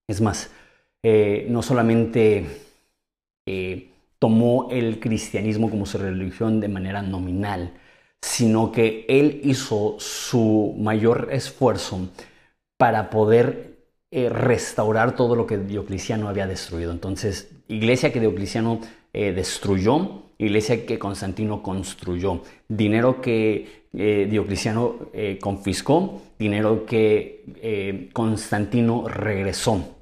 Es 0.09 0.21
más, 0.21 0.50
eh, 1.02 1.47
no 1.49 1.62
solamente... 1.62 2.47
Eh, 3.47 3.92
tomó 4.23 4.69
el 4.71 5.00
cristianismo 5.00 5.69
como 5.69 5.85
su 5.85 5.99
religión 5.99 6.61
de 6.61 6.69
manera 6.69 7.02
nominal, 7.02 7.73
sino 8.21 8.71
que 8.71 9.05
él 9.09 9.41
hizo 9.43 9.97
su 9.99 10.76
mayor 10.79 11.31
esfuerzo 11.33 12.09
para 12.76 13.11
poder 13.11 13.79
eh, 14.12 14.29
restaurar 14.29 15.17
todo 15.17 15.35
lo 15.35 15.45
que 15.45 15.59
Diocleciano 15.59 16.29
había 16.29 16.47
destruido. 16.47 16.93
Entonces, 16.93 17.50
iglesia 17.67 18.12
que 18.12 18.21
Diocleciano 18.21 18.81
eh, 19.12 19.33
destruyó, 19.33 20.23
iglesia 20.38 20.87
que 20.87 21.00
Constantino 21.00 21.61
construyó, 21.61 22.43
dinero 22.69 23.21
que 23.21 23.87
eh, 23.93 24.29
Diocleciano 24.31 24.99
confiscó, 25.41 26.23
dinero 26.38 26.87
que 26.87 28.09
Constantino 28.12 29.09
regresó. 29.09 30.02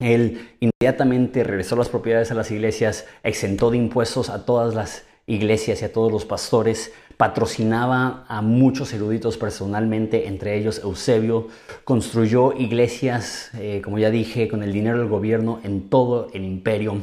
Él 0.00 0.50
inmediatamente 0.60 1.44
regresó 1.44 1.76
las 1.76 1.88
propiedades 1.88 2.30
a 2.30 2.34
las 2.34 2.50
iglesias, 2.50 3.06
exentó 3.22 3.70
de 3.70 3.78
impuestos 3.78 4.28
a 4.28 4.44
todas 4.44 4.74
las 4.74 5.04
iglesias 5.26 5.80
y 5.80 5.84
a 5.84 5.92
todos 5.92 6.12
los 6.12 6.24
pastores, 6.24 6.92
patrocinaba 7.16 8.24
a 8.28 8.42
muchos 8.42 8.92
eruditos 8.92 9.38
personalmente, 9.38 10.26
entre 10.26 10.58
ellos 10.58 10.80
Eusebio, 10.82 11.48
construyó 11.84 12.52
iglesias, 12.52 13.50
eh, 13.54 13.80
como 13.82 13.98
ya 13.98 14.10
dije, 14.10 14.48
con 14.48 14.62
el 14.62 14.72
dinero 14.72 14.98
del 14.98 15.08
gobierno 15.08 15.60
en 15.62 15.88
todo 15.88 16.28
el 16.34 16.44
imperio. 16.44 17.00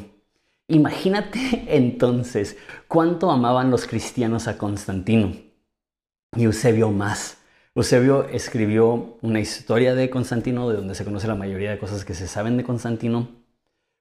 Imagínate 0.68 1.40
entonces 1.76 2.58
cuánto 2.88 3.32
amaban 3.32 3.72
los 3.72 3.88
cristianos 3.88 4.48
a 4.48 4.58
Constantino 4.58 5.34
y 6.36 6.44
Eusebio 6.44 6.92
más. 6.92 7.41
Eusebio 7.74 8.28
escribió 8.28 9.18
una 9.22 9.40
historia 9.40 9.96
de 9.96 10.10
Constantino, 10.10 10.70
de 10.70 10.76
donde 10.76 10.94
se 10.94 11.06
conoce 11.06 11.28
la 11.28 11.36
mayoría 11.36 11.72
de 11.72 11.78
cosas 11.78 12.04
que 12.04 12.14
se 12.14 12.28
saben 12.28 12.58
de 12.58 12.66
Constantino. 12.66 13.30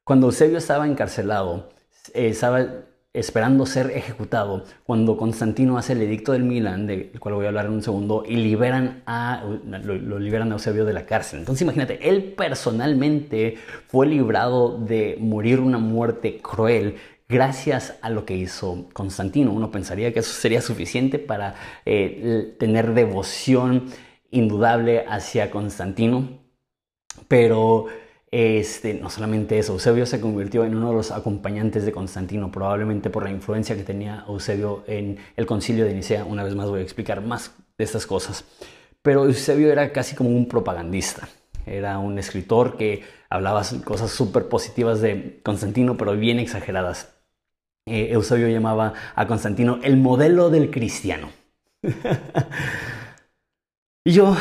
Cuando 0.02 0.26
Eusebio 0.26 0.58
estaba 0.58 0.88
encarcelado, 0.88 1.68
eh, 2.12 2.28
estaba 2.28 2.66
esperando 3.12 3.66
ser 3.66 3.92
ejecutado, 3.92 4.64
cuando 4.84 5.16
Constantino 5.16 5.78
hace 5.78 5.92
el 5.92 6.02
edicto 6.02 6.32
del 6.32 6.42
Milán, 6.42 6.88
del 6.88 7.12
cual 7.20 7.36
voy 7.36 7.44
a 7.44 7.48
hablar 7.48 7.66
en 7.66 7.72
un 7.72 7.82
segundo, 7.82 8.24
y 8.26 8.36
liberan 8.36 9.04
a, 9.06 9.44
lo, 9.84 10.18
liberan 10.18 10.50
a 10.50 10.54
Eusebio 10.54 10.84
de 10.84 10.92
la 10.92 11.06
cárcel. 11.06 11.38
Entonces 11.38 11.62
imagínate, 11.62 12.08
él 12.08 12.34
personalmente 12.36 13.56
fue 13.86 14.06
librado 14.06 14.78
de 14.78 15.16
morir 15.20 15.60
una 15.60 15.78
muerte 15.78 16.40
cruel 16.42 16.96
gracias 17.30 17.94
a 18.02 18.10
lo 18.10 18.24
que 18.24 18.36
hizo 18.36 18.88
Constantino. 18.92 19.52
Uno 19.52 19.70
pensaría 19.70 20.12
que 20.12 20.20
eso 20.20 20.32
sería 20.32 20.60
suficiente 20.60 21.18
para 21.18 21.54
eh, 21.86 22.56
tener 22.58 22.92
devoción 22.92 23.86
indudable 24.30 25.04
hacia 25.08 25.50
Constantino, 25.50 26.40
pero 27.28 27.86
este, 28.30 28.94
no 28.94 29.10
solamente 29.10 29.58
eso, 29.58 29.72
Eusebio 29.72 30.06
se 30.06 30.20
convirtió 30.20 30.64
en 30.64 30.76
uno 30.76 30.90
de 30.90 30.96
los 30.96 31.10
acompañantes 31.10 31.84
de 31.84 31.92
Constantino, 31.92 32.52
probablemente 32.52 33.10
por 33.10 33.24
la 33.24 33.30
influencia 33.30 33.76
que 33.76 33.82
tenía 33.82 34.24
Eusebio 34.28 34.84
en 34.86 35.18
el 35.36 35.46
concilio 35.46 35.84
de 35.84 35.94
Nicea. 35.94 36.24
Una 36.24 36.44
vez 36.44 36.54
más 36.54 36.68
voy 36.68 36.80
a 36.80 36.82
explicar 36.82 37.22
más 37.22 37.54
de 37.76 37.84
estas 37.84 38.06
cosas. 38.06 38.44
Pero 39.02 39.24
Eusebio 39.24 39.72
era 39.72 39.92
casi 39.92 40.14
como 40.14 40.30
un 40.30 40.46
propagandista. 40.46 41.28
Era 41.66 41.98
un 41.98 42.18
escritor 42.18 42.76
que 42.76 43.02
hablaba 43.28 43.62
cosas 43.84 44.10
súper 44.10 44.48
positivas 44.48 45.00
de 45.00 45.40
Constantino, 45.42 45.96
pero 45.96 46.16
bien 46.16 46.38
exageradas. 46.38 47.19
Eh, 47.86 48.12
Eusebio 48.12 48.48
llamaba 48.48 48.92
a 49.14 49.26
Constantino 49.26 49.80
el 49.82 49.96
modelo 49.96 50.50
del 50.50 50.70
cristiano. 50.70 51.30
y 54.04 54.12
yo 54.12 54.36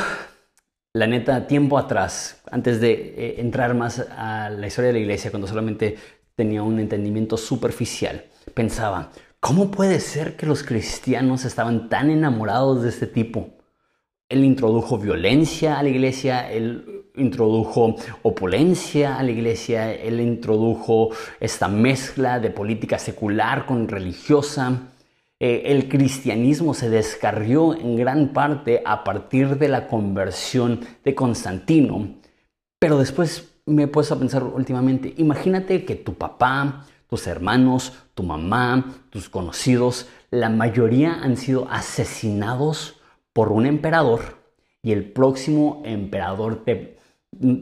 la 0.94 1.08
neta, 1.08 1.48
tiempo 1.48 1.78
atrás, 1.78 2.42
antes 2.52 2.82
de 2.82 2.92
eh, 2.92 3.42
entrar 3.42 3.76
más 3.76 4.00
a 4.12 4.50
la 4.50 4.68
historia 4.68 4.88
de 4.88 4.94
la 4.94 5.00
iglesia, 5.00 5.30
cuando 5.30 5.48
solamente 5.48 5.98
tenía 6.36 6.64
un 6.64 6.80
entendimiento 6.80 7.38
superficial, 7.38 8.26
pensaba, 8.56 9.12
¿cómo 9.40 9.70
puede 9.70 10.00
ser 10.00 10.36
que 10.36 10.48
los 10.48 10.64
cristianos 10.64 11.46
estaban 11.46 11.90
tan 11.90 12.10
enamorados 12.10 12.82
de 12.82 12.90
este 12.90 13.06
tipo? 13.06 13.52
Él 14.30 14.46
introdujo 14.46 15.00
violencia 15.00 15.80
a 15.80 15.84
la 15.84 15.90
iglesia, 15.90 16.52
él 16.52 17.04
introdujo 17.16 17.96
opulencia 18.22 19.18
a 19.18 19.24
la 19.24 19.32
iglesia, 19.32 19.92
él 19.92 20.20
introdujo 20.22 21.10
esta 21.40 21.68
mezcla 21.68 22.40
de 22.40 22.52
política 22.52 23.00
secular 23.00 23.66
con 23.66 23.88
religiosa. 23.88 24.92
Eh, 25.40 25.64
el 25.66 25.90
cristianismo 25.90 26.76
se 26.76 26.92
descarrió 26.92 27.74
en 27.74 27.96
gran 27.96 28.30
parte 28.30 28.84
a 28.86 29.04
partir 29.04 29.58
de 29.58 29.68
la 29.68 29.88
conversión 29.88 30.82
de 31.04 31.16
Constantino. 31.16 32.16
Pero 32.78 33.00
después 33.00 33.52
me 33.66 33.84
he 33.84 33.88
puesto 33.88 34.14
a 34.14 34.20
pensar 34.20 34.44
últimamente, 34.44 35.14
imagínate 35.18 35.86
que 35.86 35.96
tu 35.96 36.14
papá, 36.14 36.86
tus 37.10 37.26
hermanos, 37.26 37.94
tu 38.14 38.22
mamá, 38.22 38.94
tus 39.10 39.28
conocidos, 39.28 40.08
la 40.30 40.50
mayoría 40.50 41.16
han 41.16 41.36
sido 41.36 41.68
asesinados 41.70 42.99
por 43.34 43.52
un 43.52 43.66
emperador 43.66 44.22
y 44.82 44.92
el 44.92 45.12
próximo 45.12 45.82
emperador 45.86 46.64
te, 46.64 46.98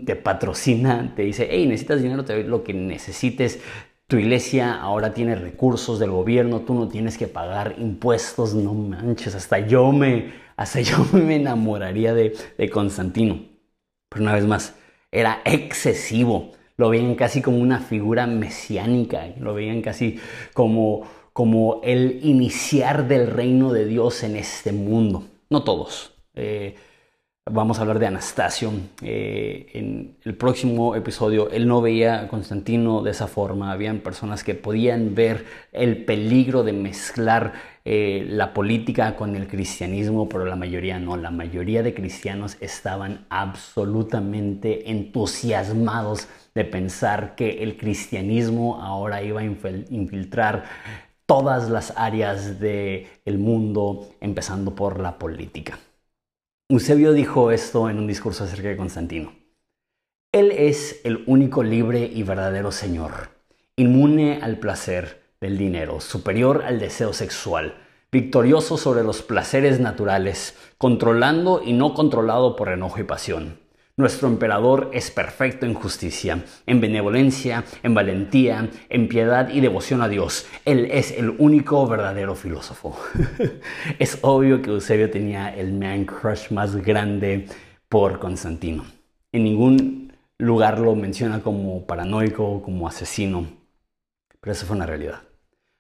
te 0.05 0.15
patrocina, 0.15 1.13
te 1.15 1.23
dice, 1.23 1.47
hey, 1.49 1.67
necesitas 1.67 2.01
dinero, 2.01 2.25
te 2.25 2.33
doy 2.33 2.43
lo 2.43 2.63
que 2.63 2.73
necesites, 2.73 3.59
tu 4.07 4.17
iglesia 4.17 4.79
ahora 4.79 5.13
tiene 5.13 5.35
recursos 5.35 5.99
del 5.99 6.11
gobierno, 6.11 6.61
tú 6.61 6.73
no 6.73 6.87
tienes 6.87 7.17
que 7.17 7.27
pagar 7.27 7.75
impuestos, 7.77 8.53
no 8.53 8.73
manches, 8.73 9.35
hasta 9.35 9.59
yo 9.59 9.91
me, 9.91 10.33
hasta 10.55 10.79
yo 10.81 11.05
me 11.11 11.35
enamoraría 11.35 12.13
de, 12.13 12.35
de 12.57 12.69
Constantino. 12.69 13.39
Pero 14.09 14.23
una 14.23 14.33
vez 14.33 14.45
más, 14.45 14.75
era 15.11 15.41
excesivo, 15.43 16.51
lo 16.77 16.89
veían 16.89 17.15
casi 17.15 17.41
como 17.41 17.57
una 17.57 17.79
figura 17.79 18.27
mesiánica, 18.27 19.27
lo 19.39 19.53
veían 19.53 19.81
casi 19.81 20.19
como, 20.53 21.07
como 21.33 21.81
el 21.83 22.19
iniciar 22.23 23.07
del 23.07 23.27
reino 23.27 23.73
de 23.73 23.85
Dios 23.85 24.23
en 24.23 24.37
este 24.37 24.71
mundo. 24.71 25.25
No 25.49 25.63
todos. 25.63 26.13
Eh, 26.33 26.75
Vamos 27.49 27.77
a 27.77 27.81
hablar 27.81 27.99
de 27.99 28.07
Anastasio. 28.07 28.71
Eh, 29.01 29.67
en 29.73 30.17
el 30.25 30.35
próximo 30.35 30.95
episodio, 30.95 31.49
él 31.49 31.67
no 31.67 31.81
veía 31.81 32.21
a 32.21 32.27
Constantino 32.27 33.01
de 33.03 33.11
esa 33.11 33.27
forma. 33.27 33.71
Habían 33.71 33.99
personas 33.99 34.43
que 34.43 34.53
podían 34.53 35.15
ver 35.15 35.45
el 35.71 36.03
peligro 36.03 36.63
de 36.63 36.73
mezclar 36.73 37.53
eh, 37.85 38.25
la 38.27 38.53
política 38.53 39.15
con 39.15 39.35
el 39.35 39.47
cristianismo, 39.47 40.27
pero 40.27 40.45
la 40.45 40.57
mayoría 40.57 40.99
no. 40.99 41.15
La 41.15 41.31
mayoría 41.31 41.83
de 41.83 41.93
cristianos 41.93 42.57
estaban 42.59 43.25
absolutamente 43.29 44.91
entusiasmados 44.91 46.27
de 46.53 46.65
pensar 46.65 47.35
que 47.35 47.63
el 47.63 47.77
cristianismo 47.77 48.81
ahora 48.81 49.23
iba 49.23 49.39
a 49.39 49.45
infiltrar 49.45 50.65
todas 51.27 51.69
las 51.69 51.93
áreas 51.95 52.59
del 52.59 53.37
mundo, 53.37 54.09
empezando 54.21 54.73
por 54.73 54.99
la 54.99 55.19
política. 55.19 55.77
Eusebio 56.69 57.13
dijo 57.13 57.51
esto 57.51 57.89
en 57.89 57.99
un 57.99 58.07
discurso 58.07 58.45
acerca 58.45 58.69
de 58.69 58.77
Constantino. 58.77 59.35
Él 60.31 60.51
es 60.51 61.01
el 61.03 61.23
único 61.27 61.63
libre 61.63 62.09
y 62.11 62.23
verdadero 62.23 62.71
Señor, 62.71 63.29
inmune 63.75 64.39
al 64.41 64.57
placer 64.57 65.21
del 65.39 65.57
dinero, 65.57 66.01
superior 66.01 66.63
al 66.65 66.79
deseo 66.79 67.13
sexual, 67.13 67.75
victorioso 68.11 68.77
sobre 68.77 69.03
los 69.03 69.21
placeres 69.21 69.79
naturales, 69.79 70.57
controlando 70.77 71.61
y 71.63 71.73
no 71.73 71.93
controlado 71.93 72.55
por 72.55 72.69
enojo 72.69 72.99
y 72.99 73.03
pasión 73.03 73.66
nuestro 73.97 74.27
emperador 74.27 74.91
es 74.93 75.09
perfecto 75.09 75.65
en 75.65 75.73
justicia, 75.73 76.43
en 76.67 76.79
benevolencia, 76.79 77.65
en 77.81 77.95
valentía, 77.95 78.69
en 78.89 79.07
piedad 79.07 79.49
y 79.49 79.59
devoción 79.59 80.03
a 80.03 80.07
Dios. 80.07 80.45
Él 80.65 80.87
es 80.91 81.11
el 81.11 81.31
único 81.39 81.85
verdadero 81.87 82.35
filósofo. 82.35 82.95
es 83.99 84.19
obvio 84.21 84.61
que 84.61 84.69
Eusebio 84.69 85.09
tenía 85.09 85.53
el 85.53 85.73
man 85.73 86.05
crush 86.05 86.51
más 86.51 86.75
grande 86.75 87.47
por 87.89 88.19
Constantino. 88.19 88.85
En 89.31 89.43
ningún 89.43 90.13
lugar 90.37 90.77
lo 90.77 90.93
menciona 90.95 91.41
como 91.41 91.87
paranoico, 91.87 92.61
como 92.61 92.87
asesino, 92.87 93.47
pero 94.39 94.53
eso 94.53 94.67
fue 94.67 94.75
una 94.75 94.85
realidad. 94.85 95.21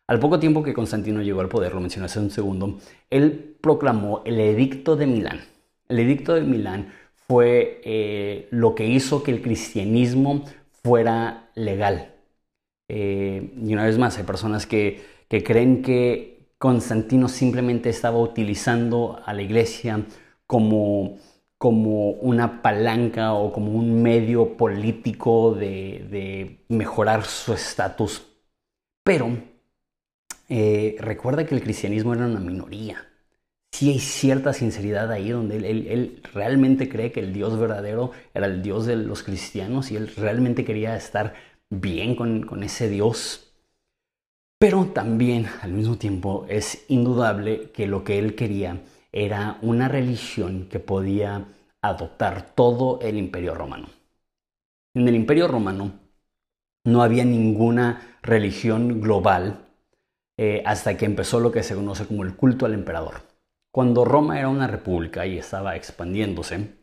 Al 0.07 0.19
poco 0.19 0.39
tiempo 0.39 0.63
que 0.63 0.73
Constantino 0.73 1.21
llegó 1.21 1.41
al 1.41 1.49
poder, 1.49 1.75
lo 1.75 1.81
mencioné 1.81 2.05
hace 2.05 2.19
un 2.19 2.31
segundo, 2.31 2.79
él 3.11 3.57
proclamó 3.61 4.23
el 4.25 4.39
Edicto 4.39 4.95
de 4.95 5.05
Milán. 5.05 5.41
El 5.89 5.99
Edicto 5.99 6.33
de 6.33 6.41
Milán 6.41 6.91
fue 7.27 7.81
eh, 7.83 8.47
lo 8.51 8.75
que 8.75 8.87
hizo 8.87 9.23
que 9.23 9.31
el 9.31 9.41
cristianismo 9.41 10.45
fuera 10.83 11.49
legal. 11.55 12.15
Eh, 12.89 13.53
y 13.61 13.73
una 13.73 13.85
vez 13.85 13.97
más, 13.97 14.17
hay 14.17 14.23
personas 14.23 14.65
que, 14.65 15.03
creen 15.29 15.81
que 15.81 16.51
Constantino 16.57 17.27
simplemente 17.27 17.89
estaba 17.89 18.19
utilizando 18.19 19.21
a 19.25 19.33
la 19.33 19.41
iglesia 19.41 20.05
como, 20.47 21.19
como 21.57 22.11
una 22.11 22.61
palanca 22.61 23.33
o 23.33 23.51
como 23.53 23.73
un 23.73 24.01
medio 24.01 24.57
político 24.57 25.53
de, 25.53 26.63
mejorar 26.69 27.25
su 27.25 27.53
estatus. 27.53 28.25
Pero 29.03 29.37
eh, 30.49 30.95
recuerda 30.99 31.45
que 31.45 31.55
el 31.55 31.61
cristianismo 31.63 32.13
era 32.13 32.25
una 32.25 32.39
minoría 32.39 33.06
sí 33.77 33.91
hay 33.91 33.99
cierta 33.99 34.53
sinceridad 34.53 35.11
ahí 35.11 35.29
donde 35.29 35.57
él, 35.57 36.19
realmente 36.33 36.89
cree 36.89 37.11
que 37.11 37.19
el 37.19 37.31
Dios 37.31 37.59
verdadero 37.59 38.11
era 38.33 38.47
el 38.47 38.63
Dios 38.63 38.87
de 38.87 38.95
los 38.95 39.21
cristianos 39.21 39.91
y 39.91 39.95
él 39.95 40.11
realmente 40.17 40.65
quería 40.65 40.95
estar 40.95 41.35
bien 41.69 42.15
con, 42.15 42.63
ese 42.63 42.89
Dios. 42.89 43.53
Pero 44.59 44.87
también 44.87 45.45
al 45.61 45.73
mismo 45.73 45.95
tiempo 45.95 46.47
es 46.49 46.85
indudable 46.87 47.69
que 47.69 47.85
lo 47.85 48.03
que 48.03 48.17
él 48.17 48.33
quería 48.33 48.81
era 49.11 49.59
una 49.61 49.87
religión 49.87 50.67
que 50.71 50.79
podía 50.79 51.45
adoptar 51.83 52.55
todo 52.55 52.99
el 53.01 53.15
imperio 53.15 53.53
romano. 53.53 53.89
En 54.95 55.07
el 55.07 55.13
imperio 55.13 55.47
romano 55.47 55.91
no 56.83 57.03
había 57.03 57.25
ninguna 57.25 58.17
religión 58.23 59.01
global 59.01 59.67
eh, 60.39 60.63
hasta 60.65 60.97
que 60.97 61.05
empezó 61.05 61.39
lo 61.39 61.51
que 61.51 61.61
se 61.61 61.75
conoce 61.75 62.07
como 62.07 62.23
el 62.23 62.35
culto 62.35 62.65
al 62.65 62.73
emperador. 62.73 63.36
Cuando 63.71 64.05
Roma 64.05 64.39
era 64.39 64.49
una 64.49 64.67
república 64.67 65.25
y 65.25 65.37
estaba 65.37 65.75
expandiéndose, 65.75 66.77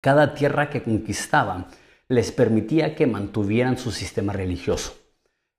cada 0.00 0.34
tierra 0.34 0.70
que 0.70 0.82
conquistaba 0.82 1.68
les 2.08 2.32
permitía 2.32 2.94
que 2.94 3.06
mantuvieran 3.06 3.78
su 3.78 3.90
sistema 3.90 4.32
religioso. 4.32 4.94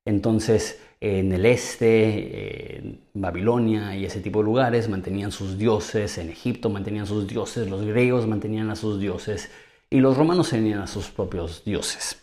Entonces, 0.04 0.80
en 1.00 1.32
el 1.32 1.46
este, 1.46 3.00
Babilonia 3.14 3.96
y 3.96 4.04
ese 4.04 4.20
tipo 4.20 4.40
de 4.40 4.44
lugares 4.44 4.88
mantenían 4.88 5.32
sus 5.32 5.56
dioses, 5.56 6.18
en 6.18 6.30
Egipto 6.30 6.68
mantenían 6.68 7.06
sus 7.06 7.26
dioses, 7.26 7.70
los 7.70 7.84
griegos 7.84 8.26
mantenían 8.26 8.70
a 8.70 8.76
sus 8.76 9.00
dioses 9.00 9.50
y 9.88 10.00
los 10.00 10.16
romanos 10.16 10.50
tenían 10.50 10.80
a 10.80 10.86
sus 10.86 11.08
propios 11.08 11.64
dioses. 11.64 12.20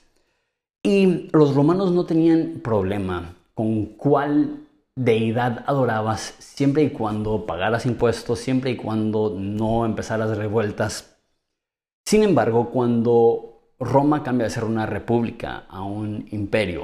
Y 0.84 1.30
los 1.34 1.56
romanos 1.56 1.92
no 1.92 2.06
tenían 2.06 2.62
problema 2.64 3.36
con 3.54 3.86
cuál 3.86 4.67
deidad 4.98 5.64
adorabas 5.68 6.36
siempre 6.40 6.84
y 6.84 6.90
cuando 6.90 7.46
pagaras 7.46 7.86
impuestos, 7.86 8.40
siempre 8.40 8.72
y 8.72 8.76
cuando 8.76 9.36
no 9.38 9.86
empezaras 9.86 10.36
revueltas. 10.36 11.18
Sin 12.06 12.24
embargo, 12.24 12.72
cuando 12.72 13.74
Roma 13.80 14.24
cambia 14.24 14.46
de 14.46 14.50
ser 14.50 14.64
una 14.64 14.88
república 14.88 15.66
a 15.70 15.84
un 15.84 16.28
imperio, 16.32 16.84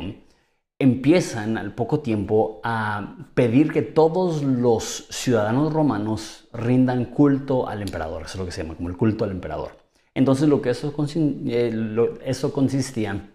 empiezan 0.80 1.58
al 1.58 1.74
poco 1.74 2.02
tiempo 2.02 2.62
a 2.64 3.16
pedir 3.34 3.72
que 3.72 3.82
todos 3.82 4.44
los 4.44 5.08
ciudadanos 5.10 5.74
romanos 5.74 6.48
rindan 6.54 7.06
culto 7.06 7.68
al 7.68 7.82
emperador. 7.82 8.24
Eso 8.24 8.34
es 8.34 8.40
lo 8.40 8.46
que 8.46 8.52
se 8.52 8.64
llama 8.64 8.76
como 8.76 8.90
el 8.90 8.98
culto 8.98 9.24
al 9.24 9.32
emperador. 9.32 9.72
Entonces 10.14 10.48
lo 10.48 10.62
que 10.62 10.70
eso, 10.70 10.94
eh, 11.16 12.20
eso 12.26 12.54
consistía 12.54 13.33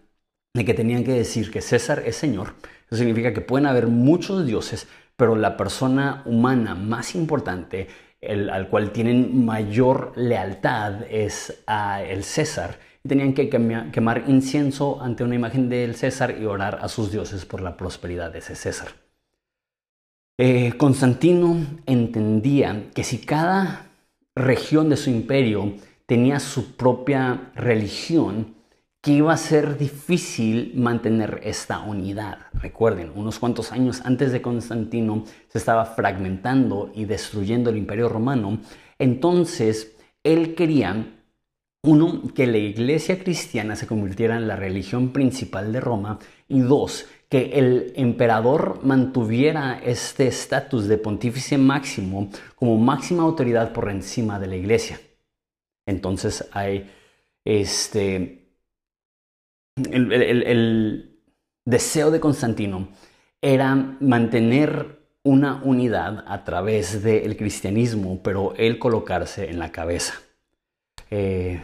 de 0.59 0.65
que 0.65 0.75
tenían 0.75 1.05
que 1.05 1.13
decir 1.13 1.51
que 1.53 1.61
César 1.61 2.03
es 2.05 2.17
Señor. 2.17 2.55
Eso 2.87 2.97
significa 2.97 3.33
que 3.33 3.41
pueden 3.41 3.67
haber 3.67 3.87
muchos 3.87 4.45
dioses, 4.45 4.89
pero 5.17 5.37
la 5.37 5.57
persona 5.57 6.23
humana 6.27 6.75
más 6.75 7.15
importante, 7.15 7.87
al 8.21 8.69
cual 8.69 8.91
tienen 8.91 9.45
mayor 9.45 10.13
lealtad, 10.17 11.05
es 11.09 11.63
a 11.69 12.03
el 12.03 12.25
César. 12.25 12.81
Tenían 13.07 13.35
que 13.35 13.49
quemar 13.49 14.25
incienso 14.27 15.01
ante 15.01 15.23
una 15.23 15.37
imagen 15.37 15.69
del 15.69 15.95
César 15.95 16.37
y 16.41 16.45
orar 16.45 16.81
a 16.83 16.89
sus 16.89 17.13
dioses 17.13 17.45
por 17.45 17.61
la 17.61 17.77
prosperidad 17.77 18.33
de 18.33 18.41
ese 18.41 18.57
César. 18.57 18.89
Eh, 20.41 20.73
Constantino 20.77 21.57
entendía 21.87 22.91
que 22.95 23.05
si 23.05 23.19
cada 23.19 23.87
región 24.35 24.89
de 24.89 24.97
su 24.97 25.11
imperio 25.11 25.75
tenía 26.07 26.41
su 26.41 26.77
propia 26.77 27.53
religión, 27.55 28.58
que 29.01 29.13
iba 29.13 29.33
a 29.33 29.37
ser 29.37 29.79
difícil 29.79 30.73
mantener 30.75 31.41
esta 31.45 31.81
unidad. 31.81 32.39
Recuerden, 32.53 33.13
unos 33.15 33.39
cuantos 33.39 33.71
años 33.71 34.03
antes 34.05 34.33
de 34.33 34.43
Constantino 34.43 35.25
se 35.49 35.59
estaba 35.59 35.85
fragmentando 35.85 36.91
y 36.95 37.05
destruyendo 37.05 37.71
el 37.71 37.79
imperio 37.79 38.09
romano. 38.09 38.59
Entonces, 38.99 39.97
él 40.25 40.57
quería, 40.57 41.15
uno, 41.85 42.23
que 42.35 42.49
la 42.49 42.59
iglesia 42.59 43.23
cristiana 43.23 43.77
se 43.77 43.87
convirtiera 43.87 44.37
en 44.37 44.49
la 44.49 44.57
religión 44.57 45.13
principal 45.13 45.73
de 45.73 45.81
Roma 45.81 46.19
y 46.49 46.61
dos, 46.61 47.07
que 47.29 47.53
el 47.55 47.93
emperador 47.95 48.81
mantuviera 48.83 49.81
este 49.85 50.27
estatus 50.27 50.89
de 50.89 50.99
pontífice 50.99 51.57
máximo 51.57 52.31
como 52.57 52.77
máxima 52.79 53.23
autoridad 53.23 53.73
por 53.73 53.91
encima 53.91 54.41
de 54.41 54.47
la 54.49 54.57
iglesia. 54.57 55.01
Entonces 55.87 56.49
hay 56.53 56.91
este, 57.45 58.38
el, 59.91 61.21
deseo 61.65 62.11
de 62.11 62.21
Constantino 62.21 62.89
era 63.43 63.75
mantener 64.01 64.99
una 65.23 65.61
unidad 65.63 66.25
a 66.27 66.45
través 66.45 67.03
del 67.03 67.37
cristianismo, 67.37 68.21
pero 68.23 68.55
él 68.57 68.79
colocarse 68.79 69.51
en 69.51 69.59
la 69.59 69.71
cabeza. 69.71 70.15
Eh, 71.11 71.61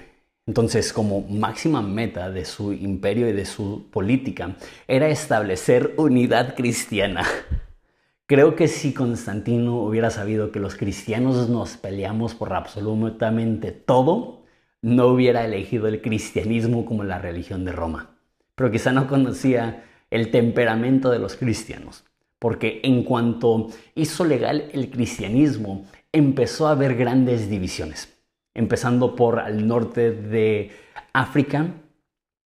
entonces, 0.46 0.92
como 0.92 1.22
máxima 1.22 1.81
meta 1.81 2.31
de 2.31 2.44
su 2.44 2.74
imperio 2.74 3.29
y 3.29 3.33
de 3.33 3.46
su 3.46 3.88
política, 3.90 4.57
era 4.87 5.09
establecer 5.09 5.94
unidad 5.96 6.55
cristiana. 6.55 7.24
Creo 8.27 8.57
que 8.57 8.68
si 8.68 8.92
Constantino 8.92 9.83
hubiera 9.83 10.11
sabido 10.11 10.53
que 10.53 10.61
los 10.61 10.77
cristianos 10.77 11.48
nos 11.48 11.77
peleamos 11.77 12.35
por 12.35 12.53
absolutamente 12.53 13.72
todo, 13.72 14.44
no 14.85 15.07
hubiera 15.07 15.47
elegido 15.47 15.88
el 15.88 16.03
cristianismo 16.03 16.85
como 16.85 17.05
la 17.05 17.18
religión 17.18 17.64
de 17.64 17.73
Roma. 17.73 18.11
Pero 18.55 18.70
quizá 18.70 18.92
no 18.92 19.09
conocía 19.09 19.83
el 20.11 20.31
temperamento 20.31 21.11
de 21.11 21.18
los 21.18 21.37
cristianos, 21.37 22.05
porque 22.38 22.83
en 22.85 23.03
cuanto 23.03 23.68
hizo 23.94 24.27
legal 24.27 24.68
el 24.75 24.90
cristianismo, 24.90 25.87
empezó 26.12 26.68
a 26.68 26.73
haber 26.73 26.97
grandes 26.97 27.49
divisiones, 27.49 28.12
empezando 28.53 29.16
por 29.16 29.38
al 29.38 29.66
norte 29.66 30.12
de 30.12 30.70
África. 31.14 31.66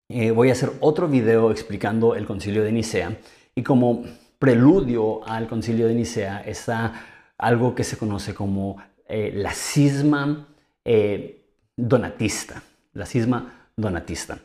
Eh, 0.08 0.30
voy 0.30 0.50
a 0.50 0.52
hacer 0.52 0.70
otro 0.78 1.08
video 1.08 1.50
explicando 1.50 2.14
el 2.14 2.24
concilio 2.24 2.62
de 2.62 2.70
Nicea 2.70 3.18
y 3.56 3.64
como 3.64 4.04
preludio 4.38 5.26
al 5.26 5.48
concilio 5.48 5.88
de 5.88 5.94
Nicea 5.96 6.42
está 6.46 7.04
algo 7.36 7.74
que 7.74 7.82
se 7.82 7.96
conoce 7.96 8.32
como 8.32 8.76
eh, 9.08 9.32
la 9.34 9.52
cisma 9.52 10.46
eh, 10.84 11.37
donatista, 11.78 12.62
la 12.92 13.06
cisma 13.06 13.70
donatista. 13.76 14.38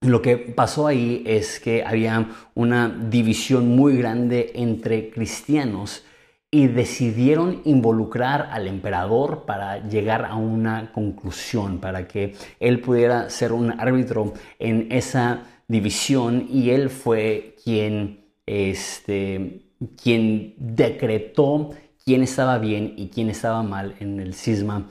Lo 0.00 0.22
que 0.22 0.36
pasó 0.36 0.86
ahí 0.86 1.22
es 1.26 1.60
que 1.60 1.84
había 1.84 2.26
una 2.54 2.88
división 2.88 3.68
muy 3.68 3.96
grande 3.96 4.52
entre 4.54 5.10
cristianos 5.10 6.04
y 6.50 6.68
decidieron 6.68 7.60
involucrar 7.64 8.48
al 8.52 8.68
emperador 8.68 9.44
para 9.46 9.86
llegar 9.88 10.24
a 10.24 10.36
una 10.36 10.92
conclusión, 10.92 11.78
para 11.78 12.08
que 12.08 12.34
él 12.60 12.80
pudiera 12.80 13.28
ser 13.30 13.52
un 13.52 13.78
árbitro 13.78 14.32
en 14.58 14.88
esa 14.90 15.42
división 15.68 16.46
y 16.48 16.70
él 16.70 16.88
fue 16.88 17.56
quien, 17.62 18.24
este, 18.46 19.62
quien 20.02 20.54
decretó 20.56 21.70
quién 22.04 22.22
estaba 22.22 22.58
bien 22.58 22.94
y 22.96 23.08
quién 23.08 23.28
estaba 23.28 23.62
mal 23.62 23.96
en 23.98 24.20
el 24.20 24.34
cisma 24.34 24.86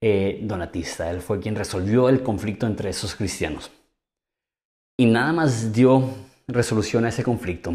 eh, 0.00 0.40
donatista. 0.42 1.10
Él 1.10 1.20
fue 1.20 1.40
quien 1.40 1.56
resolvió 1.56 2.08
el 2.08 2.22
conflicto 2.22 2.66
entre 2.66 2.90
esos 2.90 3.14
cristianos. 3.14 3.70
Y 4.96 5.06
nada 5.06 5.32
más 5.32 5.72
dio 5.72 6.04
resolución 6.46 7.04
a 7.04 7.08
ese 7.08 7.22
conflicto, 7.22 7.74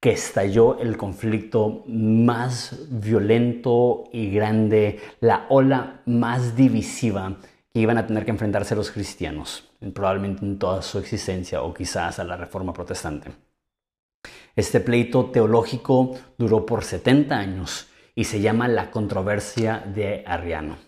que 0.00 0.12
estalló 0.12 0.78
el 0.78 0.96
conflicto 0.96 1.84
más 1.86 2.76
violento 2.88 4.04
y 4.12 4.30
grande, 4.30 5.00
la 5.20 5.46
ola 5.48 6.02
más 6.06 6.56
divisiva 6.56 7.36
que 7.72 7.80
iban 7.80 7.98
a 7.98 8.06
tener 8.06 8.24
que 8.24 8.30
enfrentarse 8.30 8.76
los 8.76 8.90
cristianos, 8.90 9.68
probablemente 9.92 10.44
en 10.44 10.58
toda 10.58 10.82
su 10.82 10.98
existencia 10.98 11.62
o 11.62 11.74
quizás 11.74 12.18
a 12.18 12.24
la 12.24 12.36
reforma 12.36 12.72
protestante. 12.72 13.32
Este 14.56 14.80
pleito 14.80 15.26
teológico 15.26 16.16
duró 16.36 16.66
por 16.66 16.84
70 16.84 17.36
años 17.36 17.88
y 18.14 18.24
se 18.24 18.40
llama 18.40 18.68
la 18.68 18.90
controversia 18.90 19.82
de 19.86 20.24
Arriano. 20.26 20.87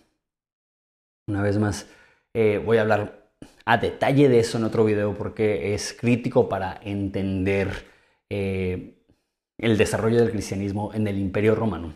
Una 1.30 1.42
vez 1.42 1.58
más, 1.58 1.86
eh, 2.34 2.60
voy 2.64 2.78
a 2.78 2.80
hablar 2.80 3.30
a 3.64 3.78
detalle 3.78 4.28
de 4.28 4.40
eso 4.40 4.58
en 4.58 4.64
otro 4.64 4.84
video 4.84 5.14
porque 5.14 5.74
es 5.74 5.92
crítico 5.92 6.48
para 6.48 6.80
entender 6.82 7.86
eh, 8.28 8.96
el 9.56 9.78
desarrollo 9.78 10.18
del 10.18 10.32
cristianismo 10.32 10.90
en 10.92 11.06
el 11.06 11.18
imperio 11.18 11.54
romano. 11.54 11.94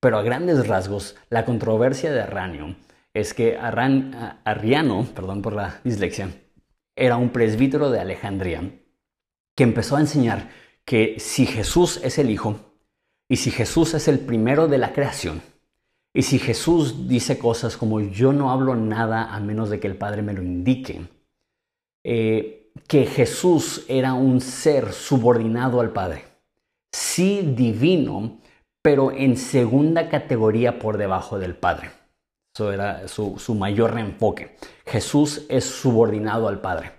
Pero 0.00 0.16
a 0.16 0.22
grandes 0.22 0.66
rasgos, 0.66 1.16
la 1.28 1.44
controversia 1.44 2.12
de 2.12 2.22
Arranio 2.22 2.74
es 3.12 3.34
que 3.34 3.58
Arriano, 3.58 5.06
perdón 5.14 5.42
por 5.42 5.52
la 5.52 5.80
dislexia, 5.84 6.30
era 6.96 7.18
un 7.18 7.28
presbítero 7.28 7.90
de 7.90 8.00
Alejandría 8.00 8.70
que 9.54 9.64
empezó 9.64 9.96
a 9.96 10.00
enseñar 10.00 10.48
que 10.86 11.16
si 11.18 11.44
Jesús 11.44 12.00
es 12.02 12.18
el 12.18 12.30
Hijo 12.30 12.58
y 13.28 13.36
si 13.36 13.50
Jesús 13.50 13.92
es 13.92 14.08
el 14.08 14.18
primero 14.18 14.66
de 14.66 14.78
la 14.78 14.94
creación, 14.94 15.42
y 16.14 16.22
si 16.22 16.38
Jesús 16.38 17.08
dice 17.08 17.38
cosas 17.38 17.76
como 17.76 18.00
yo 18.00 18.32
no 18.32 18.50
hablo 18.50 18.74
nada 18.76 19.34
a 19.34 19.40
menos 19.40 19.70
de 19.70 19.80
que 19.80 19.86
el 19.86 19.96
Padre 19.96 20.22
me 20.22 20.32
lo 20.32 20.42
indique, 20.42 21.08
eh, 22.04 22.72
que 22.88 23.06
Jesús 23.06 23.84
era 23.88 24.14
un 24.14 24.40
ser 24.40 24.92
subordinado 24.92 25.80
al 25.80 25.92
Padre, 25.92 26.24
sí 26.92 27.54
divino, 27.56 28.38
pero 28.82 29.12
en 29.12 29.36
segunda 29.36 30.08
categoría 30.08 30.78
por 30.78 30.98
debajo 30.98 31.38
del 31.38 31.54
Padre. 31.54 31.90
Eso 32.54 32.72
era 32.72 33.08
su, 33.08 33.38
su 33.38 33.54
mayor 33.54 33.98
enfoque. 33.98 34.56
Jesús 34.84 35.46
es 35.48 35.64
subordinado 35.64 36.48
al 36.48 36.60
Padre. 36.60 36.92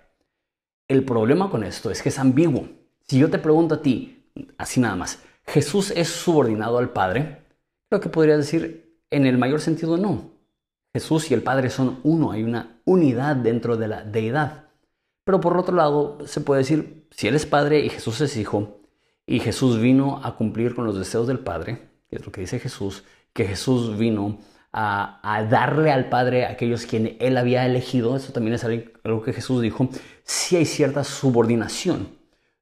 El 0.87 1.05
problema 1.05 1.51
con 1.51 1.63
esto 1.63 1.91
es 1.91 2.01
que 2.01 2.09
es 2.09 2.17
ambiguo. 2.17 2.67
Si 3.07 3.19
yo 3.19 3.29
te 3.29 3.37
pregunto 3.37 3.75
a 3.75 3.81
ti, 3.81 4.31
así 4.57 4.79
nada 4.79 4.95
más, 4.95 5.19
¿Jesús 5.45 5.91
es 5.91 6.07
subordinado 6.07 6.77
al 6.77 6.91
Padre? 6.91 7.43
Lo 7.91 7.99
que 7.99 8.09
podría 8.09 8.37
decir, 8.37 8.82
en 9.15 9.25
el 9.25 9.37
mayor 9.37 9.61
sentido, 9.61 9.97
no. 9.97 10.31
Jesús 10.93 11.31
y 11.31 11.33
el 11.33 11.41
Padre 11.41 11.69
son 11.69 11.99
uno, 12.03 12.31
hay 12.31 12.43
una 12.43 12.81
unidad 12.85 13.35
dentro 13.35 13.77
de 13.77 13.87
la 13.87 14.03
deidad. 14.03 14.65
Pero 15.23 15.39
por 15.39 15.57
otro 15.57 15.75
lado, 15.75 16.19
se 16.27 16.41
puede 16.41 16.59
decir, 16.59 17.07
si 17.11 17.27
Él 17.27 17.35
es 17.35 17.45
Padre 17.45 17.79
y 17.79 17.89
Jesús 17.89 18.21
es 18.21 18.37
Hijo, 18.37 18.81
y 19.25 19.39
Jesús 19.39 19.79
vino 19.79 20.21
a 20.23 20.35
cumplir 20.35 20.75
con 20.75 20.85
los 20.85 20.97
deseos 20.97 21.27
del 21.27 21.39
Padre, 21.39 21.89
que 22.09 22.17
es 22.17 22.25
lo 22.25 22.31
que 22.31 22.41
dice 22.41 22.59
Jesús, 22.59 23.03
que 23.31 23.45
Jesús 23.45 23.97
vino 23.97 24.39
a, 24.71 25.47
darle 25.49 25.91
al 25.91 26.09
Padre 26.09 26.45
a 26.45 26.51
aquellos 26.51 26.85
quienes 26.85 27.15
Él 27.19 27.37
había 27.37 27.65
elegido, 27.65 28.15
eso 28.15 28.33
también 28.33 28.55
es 28.55 28.63
algo 28.63 29.23
que 29.23 29.33
Jesús 29.33 29.61
dijo, 29.61 29.89
si 30.23 30.57
hay 30.57 30.65
cierta 30.65 31.03
subordinación. 31.03 32.09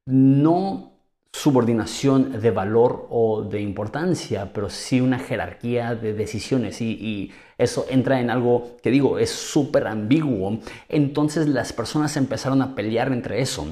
No 0.06 0.91
subordinación 1.34 2.42
de 2.42 2.52
valor 2.52 3.08
o 3.10 3.44
de 3.44 3.62
importancia, 3.62 4.52
pero 4.54 4.70
sí 4.70 5.02
una 5.02 5.20
jerarquía 5.20 5.96
de 5.96 6.14
decisiones 6.14 6.82
y, 6.82 7.32
eso 7.58 7.86
entra 7.92 8.20
en 8.20 8.32
algo 8.32 8.78
que 8.82 8.90
digo, 8.90 9.20
es 9.20 9.30
súper 9.30 9.86
ambiguo. 9.86 10.58
Entonces 10.90 11.48
las 11.48 11.74
personas 11.74 12.18
empezaron 12.18 12.60
a 12.64 12.74
pelear 12.74 13.12
entre 13.14 13.40
eso. 13.40 13.68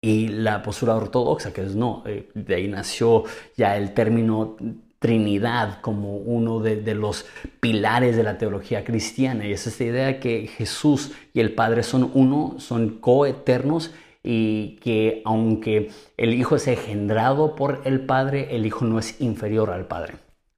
Y 0.00 0.28
la 0.28 0.62
postura 0.62 0.96
ortodoxa, 0.96 1.52
que 1.52 1.62
es 1.62 1.74
no, 1.74 2.02
eh, 2.06 2.30
de 2.34 2.54
ahí 2.54 2.66
nació 2.68 3.24
ya 3.58 3.76
el 3.76 3.92
término 3.92 4.56
Trinidad 4.98 5.82
como 5.82 6.16
uno 6.16 6.60
de, 6.60 6.76
de, 6.76 6.94
los 6.94 7.26
pilares 7.60 8.16
de 8.16 8.22
la 8.22 8.38
teología 8.38 8.84
cristiana. 8.84 9.46
Y 9.46 9.52
es 9.52 9.66
esta 9.66 9.84
idea 9.84 10.18
que 10.18 10.46
Jesús 10.46 11.12
y 11.34 11.40
el 11.40 11.54
Padre 11.54 11.82
son 11.82 12.10
uno, 12.14 12.54
son 12.58 13.00
coeternos 13.00 13.92
y 14.24 14.76
que 14.76 15.22
aunque 15.26 15.90
el 16.16 16.34
Hijo 16.34 16.56
es 16.56 16.66
engendrado 16.66 17.54
por 17.54 17.82
el 17.84 18.00
Padre, 18.00 18.56
el 18.56 18.66
Hijo 18.66 18.86
no 18.86 18.98
es 18.98 19.20
inferior 19.20 19.70
al 19.70 19.86
Padre. 19.86 20.14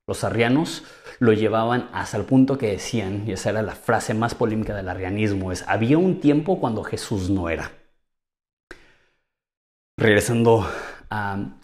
Los 0.06 0.22
arrianos 0.22 0.84
lo 1.18 1.32
llevaban 1.32 1.90
hasta 1.92 2.16
el 2.16 2.24
punto 2.24 2.58
que 2.58 2.68
decían, 2.68 3.24
y 3.26 3.32
esa 3.32 3.50
era 3.50 3.62
la 3.62 3.74
frase 3.74 4.14
más 4.14 4.36
polémica 4.36 4.74
del 4.74 4.88
arrianismo, 4.88 5.50
es, 5.50 5.64
había 5.66 5.98
un 5.98 6.20
tiempo 6.20 6.60
cuando 6.60 6.84
Jesús 6.84 7.28
no 7.28 7.50
era. 7.50 7.72
Regresando 9.98 10.64
a, 11.10 11.56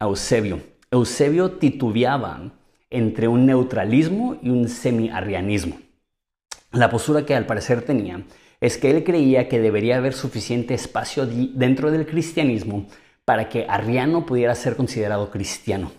Eusebio. 0.00 0.60
Eusebio 0.90 1.52
titubeaba 1.52 2.50
entre 2.90 3.28
un 3.28 3.46
neutralismo 3.46 4.38
y 4.42 4.50
un 4.50 4.68
semi-arrianismo. 4.68 5.78
La 6.72 6.90
postura 6.90 7.24
que 7.24 7.34
al 7.34 7.46
parecer 7.46 7.82
tenía 7.82 8.24
es 8.60 8.78
que 8.78 8.90
él 8.90 9.04
creía 9.04 9.48
que 9.48 9.60
debería 9.60 9.96
haber 9.96 10.14
suficiente 10.14 10.74
espacio 10.74 11.26
dentro 11.26 11.90
del 11.90 12.06
cristianismo 12.06 12.86
para 13.24 13.48
que 13.48 13.66
Arriano 13.68 14.26
pudiera 14.26 14.54
ser 14.54 14.76
considerado 14.76 15.30
cristiano. 15.30 15.92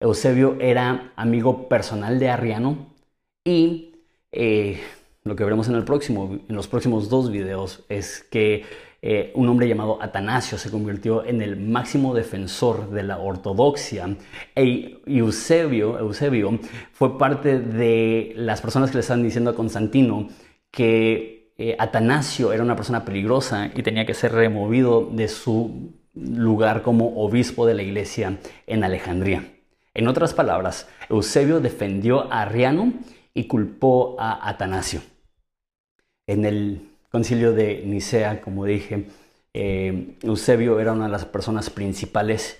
Eusebio 0.00 0.58
era 0.60 1.12
amigo 1.16 1.68
personal 1.68 2.18
de 2.18 2.28
Arriano 2.28 2.94
y 3.44 3.94
eh, 4.32 4.80
lo 5.22 5.36
que 5.36 5.44
veremos 5.44 5.68
en, 5.68 5.76
el 5.76 5.84
próximo, 5.84 6.38
en 6.48 6.54
los 6.54 6.68
próximos 6.68 7.08
dos 7.08 7.30
videos 7.30 7.84
es 7.88 8.22
que 8.30 8.64
eh, 9.06 9.32
un 9.34 9.48
hombre 9.48 9.68
llamado 9.68 10.02
Atanasio 10.02 10.56
se 10.58 10.70
convirtió 10.70 11.24
en 11.24 11.42
el 11.42 11.56
máximo 11.58 12.14
defensor 12.14 12.90
de 12.90 13.02
la 13.02 13.18
ortodoxia. 13.18 14.16
E 14.54 15.02
Eusebio, 15.06 15.98
Eusebio 15.98 16.58
fue 16.92 17.18
parte 17.18 17.58
de 17.58 18.32
las 18.36 18.60
personas 18.60 18.90
que 18.90 18.96
le 18.96 19.00
están 19.00 19.22
diciendo 19.22 19.50
a 19.50 19.54
Constantino 19.54 20.28
que 20.70 21.33
eh, 21.56 21.76
Atanasio 21.78 22.52
era 22.52 22.62
una 22.62 22.76
persona 22.76 23.04
peligrosa 23.04 23.70
y 23.74 23.82
tenía 23.82 24.06
que 24.06 24.14
ser 24.14 24.32
removido 24.32 25.08
de 25.10 25.28
su 25.28 25.92
lugar 26.14 26.82
como 26.82 27.22
obispo 27.22 27.66
de 27.66 27.74
la 27.74 27.82
iglesia 27.82 28.38
en 28.66 28.84
Alejandría. 28.84 29.44
En 29.94 30.08
otras 30.08 30.34
palabras, 30.34 30.88
Eusebio 31.08 31.60
defendió 31.60 32.32
a 32.32 32.42
Arriano 32.42 32.92
y 33.32 33.46
culpó 33.46 34.16
a 34.18 34.48
Atanasio. 34.48 35.00
En 36.26 36.44
el 36.44 36.88
concilio 37.10 37.52
de 37.52 37.82
Nicea, 37.84 38.40
como 38.40 38.64
dije, 38.64 39.06
eh, 39.52 40.16
Eusebio 40.22 40.80
era 40.80 40.92
una 40.92 41.04
de 41.04 41.12
las 41.12 41.24
personas 41.24 41.70
principales 41.70 42.58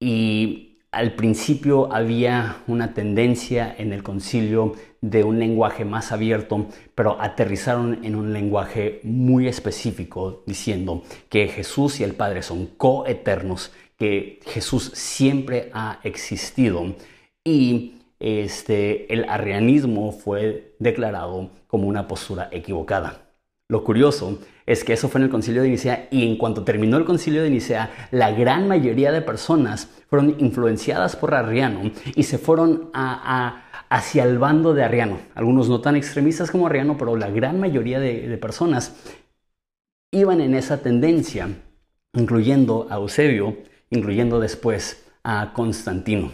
y 0.00 0.53
al 0.94 1.14
principio 1.14 1.92
había 1.92 2.58
una 2.66 2.94
tendencia 2.94 3.74
en 3.76 3.92
el 3.92 4.02
concilio 4.02 4.74
de 5.00 5.24
un 5.24 5.38
lenguaje 5.38 5.84
más 5.84 6.12
abierto, 6.12 6.66
pero 6.94 7.20
aterrizaron 7.20 8.04
en 8.04 8.14
un 8.14 8.32
lenguaje 8.32 9.00
muy 9.02 9.48
específico 9.48 10.42
diciendo 10.46 11.02
que 11.28 11.48
Jesús 11.48 12.00
y 12.00 12.04
el 12.04 12.14
Padre 12.14 12.42
son 12.42 12.66
coeternos, 12.66 13.72
que 13.98 14.40
Jesús 14.46 14.92
siempre 14.94 15.70
ha 15.74 16.00
existido 16.04 16.94
y 17.44 17.96
este, 18.18 19.12
el 19.12 19.28
arrianismo 19.28 20.12
fue 20.12 20.74
declarado 20.78 21.50
como 21.66 21.88
una 21.88 22.08
postura 22.08 22.48
equivocada. 22.50 23.23
Lo 23.74 23.82
curioso 23.82 24.38
es 24.66 24.84
que 24.84 24.92
eso 24.92 25.08
fue 25.08 25.18
en 25.18 25.24
el 25.24 25.32
concilio 25.32 25.62
de 25.62 25.68
Nicea 25.68 26.06
y 26.12 26.28
en 26.28 26.38
cuanto 26.38 26.62
terminó 26.62 26.96
el 26.96 27.04
concilio 27.04 27.42
de 27.42 27.50
Nicea, 27.50 28.08
la 28.12 28.30
gran 28.30 28.68
mayoría 28.68 29.10
de 29.10 29.20
personas 29.20 29.88
fueron 30.08 30.36
influenciadas 30.38 31.16
por 31.16 31.34
Arriano 31.34 31.90
y 32.14 32.22
se 32.22 32.38
fueron 32.38 32.92
hacia 32.92 34.22
el 34.22 34.38
bando 34.38 34.74
de 34.74 34.84
Arriano. 34.84 35.18
Algunos 35.34 35.68
no 35.68 35.80
tan 35.80 35.96
extremistas 35.96 36.52
como 36.52 36.68
Arriano, 36.68 36.96
pero 36.96 37.16
la 37.16 37.30
gran 37.30 37.58
mayoría 37.58 37.98
de, 37.98 38.28
de 38.28 38.38
personas 38.38 38.94
iban 40.12 40.40
en 40.40 40.54
esa 40.54 40.80
tendencia, 40.80 41.48
incluyendo 42.12 42.86
a 42.90 42.98
Eusebio, 42.98 43.56
incluyendo 43.90 44.38
después 44.38 45.04
a 45.24 45.52
Constantino. 45.52 46.30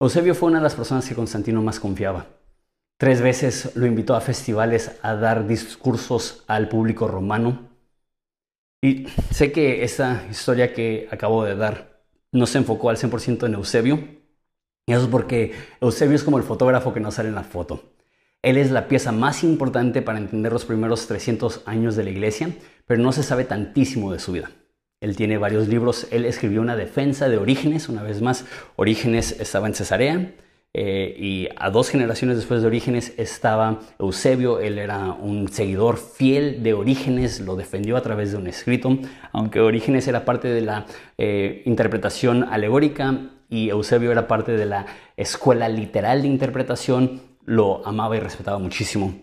Eusebio 0.00 0.34
fue 0.34 0.48
una 0.48 0.58
de 0.58 0.64
las 0.64 0.74
personas 0.74 1.08
que 1.08 1.14
Constantino 1.14 1.62
más 1.62 1.78
confiaba. 1.78 2.26
Tres 2.96 3.20
veces 3.20 3.74
lo 3.74 3.86
invitó 3.86 4.14
a 4.14 4.20
festivales 4.20 4.92
a 5.02 5.14
dar 5.14 5.46
discursos 5.46 6.44
al 6.46 6.68
público 6.68 7.08
romano. 7.08 7.70
Y 8.80 9.06
sé 9.30 9.50
que 9.50 9.82
esa 9.82 10.24
historia 10.30 10.72
que 10.72 11.08
acabo 11.10 11.44
de 11.44 11.56
dar 11.56 12.04
no 12.30 12.46
se 12.46 12.58
enfocó 12.58 12.90
al 12.90 12.96
100% 12.96 13.46
en 13.46 13.54
Eusebio. 13.54 13.96
Y 14.86 14.92
eso 14.92 15.02
es 15.02 15.08
porque 15.08 15.54
Eusebio 15.80 16.14
es 16.14 16.22
como 16.22 16.38
el 16.38 16.44
fotógrafo 16.44 16.92
que 16.92 17.00
no 17.00 17.10
sale 17.10 17.30
en 17.30 17.34
la 17.34 17.44
foto. 17.44 17.94
Él 18.42 18.58
es 18.58 18.70
la 18.70 18.88
pieza 18.88 19.10
más 19.10 19.42
importante 19.42 20.02
para 20.02 20.18
entender 20.18 20.52
los 20.52 20.66
primeros 20.66 21.06
300 21.06 21.62
años 21.64 21.96
de 21.96 22.04
la 22.04 22.10
iglesia, 22.10 22.50
pero 22.86 23.02
no 23.02 23.10
se 23.10 23.22
sabe 23.22 23.44
tantísimo 23.44 24.12
de 24.12 24.18
su 24.18 24.32
vida. 24.32 24.50
Él 25.00 25.16
tiene 25.16 25.38
varios 25.38 25.66
libros, 25.66 26.06
él 26.10 26.26
escribió 26.26 26.60
una 26.60 26.76
defensa 26.76 27.28
de 27.30 27.38
Orígenes, 27.38 27.88
una 27.88 28.02
vez 28.02 28.20
más, 28.20 28.44
Orígenes 28.76 29.40
estaba 29.40 29.66
en 29.66 29.74
Cesarea, 29.74 30.34
eh, 30.76 31.14
y 31.16 31.48
a 31.56 31.70
dos 31.70 31.88
generaciones 31.88 32.36
después 32.36 32.60
de 32.60 32.66
Orígenes 32.66 33.14
estaba 33.16 33.78
Eusebio, 34.00 34.58
él 34.58 34.80
era 34.80 35.12
un 35.12 35.46
seguidor 35.46 35.98
fiel 35.98 36.64
de 36.64 36.74
Orígenes, 36.74 37.38
lo 37.38 37.54
defendió 37.54 37.96
a 37.96 38.02
través 38.02 38.32
de 38.32 38.38
un 38.38 38.48
escrito, 38.48 38.98
aunque 39.30 39.60
Orígenes 39.60 40.08
era 40.08 40.24
parte 40.24 40.48
de 40.48 40.62
la 40.62 40.86
eh, 41.16 41.62
interpretación 41.64 42.42
alegórica 42.42 43.30
y 43.48 43.68
Eusebio 43.68 44.10
era 44.10 44.26
parte 44.26 44.50
de 44.50 44.66
la 44.66 44.86
escuela 45.16 45.68
literal 45.68 46.22
de 46.22 46.28
interpretación, 46.28 47.22
lo 47.44 47.86
amaba 47.86 48.16
y 48.16 48.20
respetaba 48.20 48.58
muchísimo. 48.58 49.14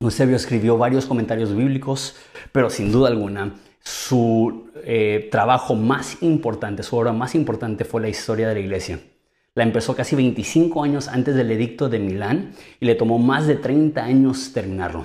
Eusebio 0.00 0.36
escribió 0.36 0.76
varios 0.76 1.06
comentarios 1.06 1.56
bíblicos, 1.56 2.14
pero 2.52 2.68
sin 2.68 2.92
duda 2.92 3.08
alguna 3.08 3.54
su 3.80 4.70
eh, 4.82 5.28
trabajo 5.30 5.74
más 5.76 6.22
importante, 6.22 6.82
su 6.82 6.94
obra 6.96 7.14
más 7.14 7.34
importante 7.34 7.86
fue 7.86 8.02
la 8.02 8.08
historia 8.08 8.48
de 8.48 8.54
la 8.54 8.60
iglesia. 8.60 9.00
La 9.56 9.62
empezó 9.62 9.94
casi 9.94 10.16
25 10.16 10.82
años 10.82 11.06
antes 11.06 11.36
del 11.36 11.50
edicto 11.52 11.88
de 11.88 12.00
Milán 12.00 12.52
y 12.80 12.86
le 12.86 12.96
tomó 12.96 13.18
más 13.18 13.46
de 13.46 13.54
30 13.54 14.02
años 14.02 14.52
terminarlo. 14.52 15.02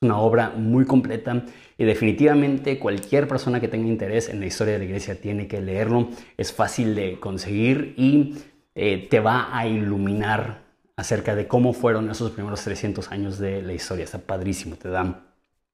Es 0.00 0.06
una 0.06 0.18
obra 0.18 0.50
muy 0.50 0.84
completa 0.84 1.44
y 1.76 1.84
definitivamente 1.84 2.78
cualquier 2.78 3.26
persona 3.26 3.60
que 3.60 3.66
tenga 3.66 3.88
interés 3.88 4.28
en 4.28 4.38
la 4.38 4.46
historia 4.46 4.74
de 4.74 4.78
la 4.78 4.84
iglesia 4.84 5.20
tiene 5.20 5.48
que 5.48 5.60
leerlo. 5.60 6.08
Es 6.36 6.52
fácil 6.52 6.94
de 6.94 7.18
conseguir 7.18 7.94
y 7.96 8.36
eh, 8.76 9.08
te 9.10 9.18
va 9.18 9.56
a 9.56 9.66
iluminar 9.66 10.62
acerca 10.96 11.34
de 11.34 11.48
cómo 11.48 11.72
fueron 11.72 12.10
esos 12.10 12.30
primeros 12.30 12.62
300 12.62 13.10
años 13.10 13.38
de 13.38 13.60
la 13.60 13.72
historia. 13.72 14.04
Está 14.04 14.18
padrísimo, 14.18 14.76
te 14.76 14.88
dan 14.88 15.24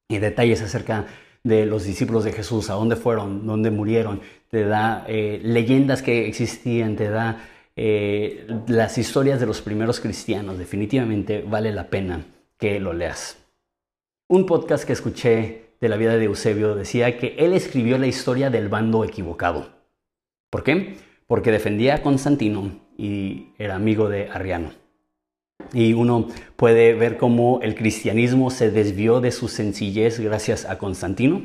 eh, 0.09 0.19
detalles 0.19 0.63
acerca 0.63 1.05
de 1.43 1.67
los 1.67 1.83
discípulos 1.83 2.23
de 2.23 2.33
Jesús, 2.33 2.71
a 2.71 2.73
dónde 2.73 2.95
fueron, 2.95 3.45
dónde 3.45 3.69
murieron, 3.69 4.21
te 4.49 4.65
da 4.65 5.05
eh, 5.07 5.39
leyendas 5.43 6.01
que 6.01 6.27
existían, 6.27 6.95
te 6.95 7.09
da 7.09 7.43
eh, 7.79 8.47
las 8.67 8.97
historias 8.97 9.39
de 9.39 9.45
los 9.45 9.61
primeros 9.61 9.99
cristianos, 9.99 10.57
definitivamente 10.57 11.43
vale 11.47 11.71
la 11.71 11.91
pena 11.91 12.25
que 12.57 12.79
lo 12.79 12.91
leas. 12.91 13.37
Un 14.27 14.47
podcast 14.47 14.83
que 14.83 14.93
escuché 14.93 15.67
de 15.79 15.87
la 15.87 15.95
vida 15.95 16.17
de 16.17 16.25
Eusebio 16.25 16.73
decía 16.73 17.19
que 17.19 17.35
él 17.37 17.53
escribió 17.53 17.99
la 17.99 18.07
historia 18.07 18.49
del 18.49 18.67
bando 18.67 19.05
equivocado. 19.05 19.69
¿Por 20.49 20.63
qué? 20.63 20.97
Porque 21.27 21.51
defendía 21.51 21.95
a 21.95 22.01
Constantino 22.01 22.79
y 22.97 23.49
era 23.59 23.75
amigo 23.75 24.09
de 24.09 24.27
Arriano. 24.29 24.71
Y 25.71 25.93
uno 25.93 26.29
puede 26.55 26.95
ver 26.95 27.17
cómo 27.17 27.59
el 27.61 27.75
cristianismo 27.75 28.49
se 28.49 28.71
desvió 28.71 29.21
de 29.21 29.31
su 29.31 29.49
sencillez 29.49 30.19
gracias 30.19 30.65
a 30.65 30.79
Constantino 30.79 31.43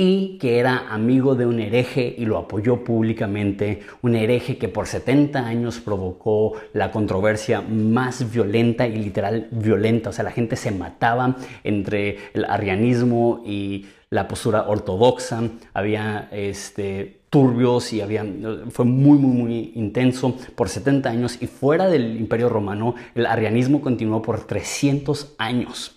y 0.00 0.38
que 0.38 0.60
era 0.60 0.94
amigo 0.94 1.34
de 1.34 1.44
un 1.44 1.58
hereje 1.58 2.14
y 2.16 2.24
lo 2.24 2.38
apoyó 2.38 2.84
públicamente, 2.84 3.80
un 4.00 4.14
hereje 4.14 4.56
que 4.56 4.68
por 4.68 4.86
70 4.86 5.44
años 5.44 5.80
provocó 5.80 6.52
la 6.72 6.92
controversia 6.92 7.62
más 7.62 8.30
violenta 8.30 8.86
y 8.86 8.94
literal 8.94 9.48
violenta, 9.50 10.10
o 10.10 10.12
sea, 10.12 10.22
la 10.22 10.30
gente 10.30 10.54
se 10.54 10.70
mataba 10.70 11.34
entre 11.64 12.18
el 12.32 12.44
arrianismo 12.44 13.42
y 13.44 13.86
la 14.10 14.28
postura 14.28 14.68
ortodoxa, 14.68 15.42
había 15.74 16.28
este, 16.30 17.22
turbios 17.28 17.92
y 17.92 18.00
había, 18.00 18.24
fue 18.70 18.84
muy, 18.84 19.18
muy, 19.18 19.36
muy 19.36 19.72
intenso 19.74 20.36
por 20.54 20.68
70 20.68 21.10
años 21.10 21.38
y 21.42 21.48
fuera 21.48 21.88
del 21.88 22.16
imperio 22.20 22.48
romano 22.48 22.94
el 23.16 23.26
arrianismo 23.26 23.80
continuó 23.80 24.22
por 24.22 24.46
300 24.46 25.34
años. 25.38 25.96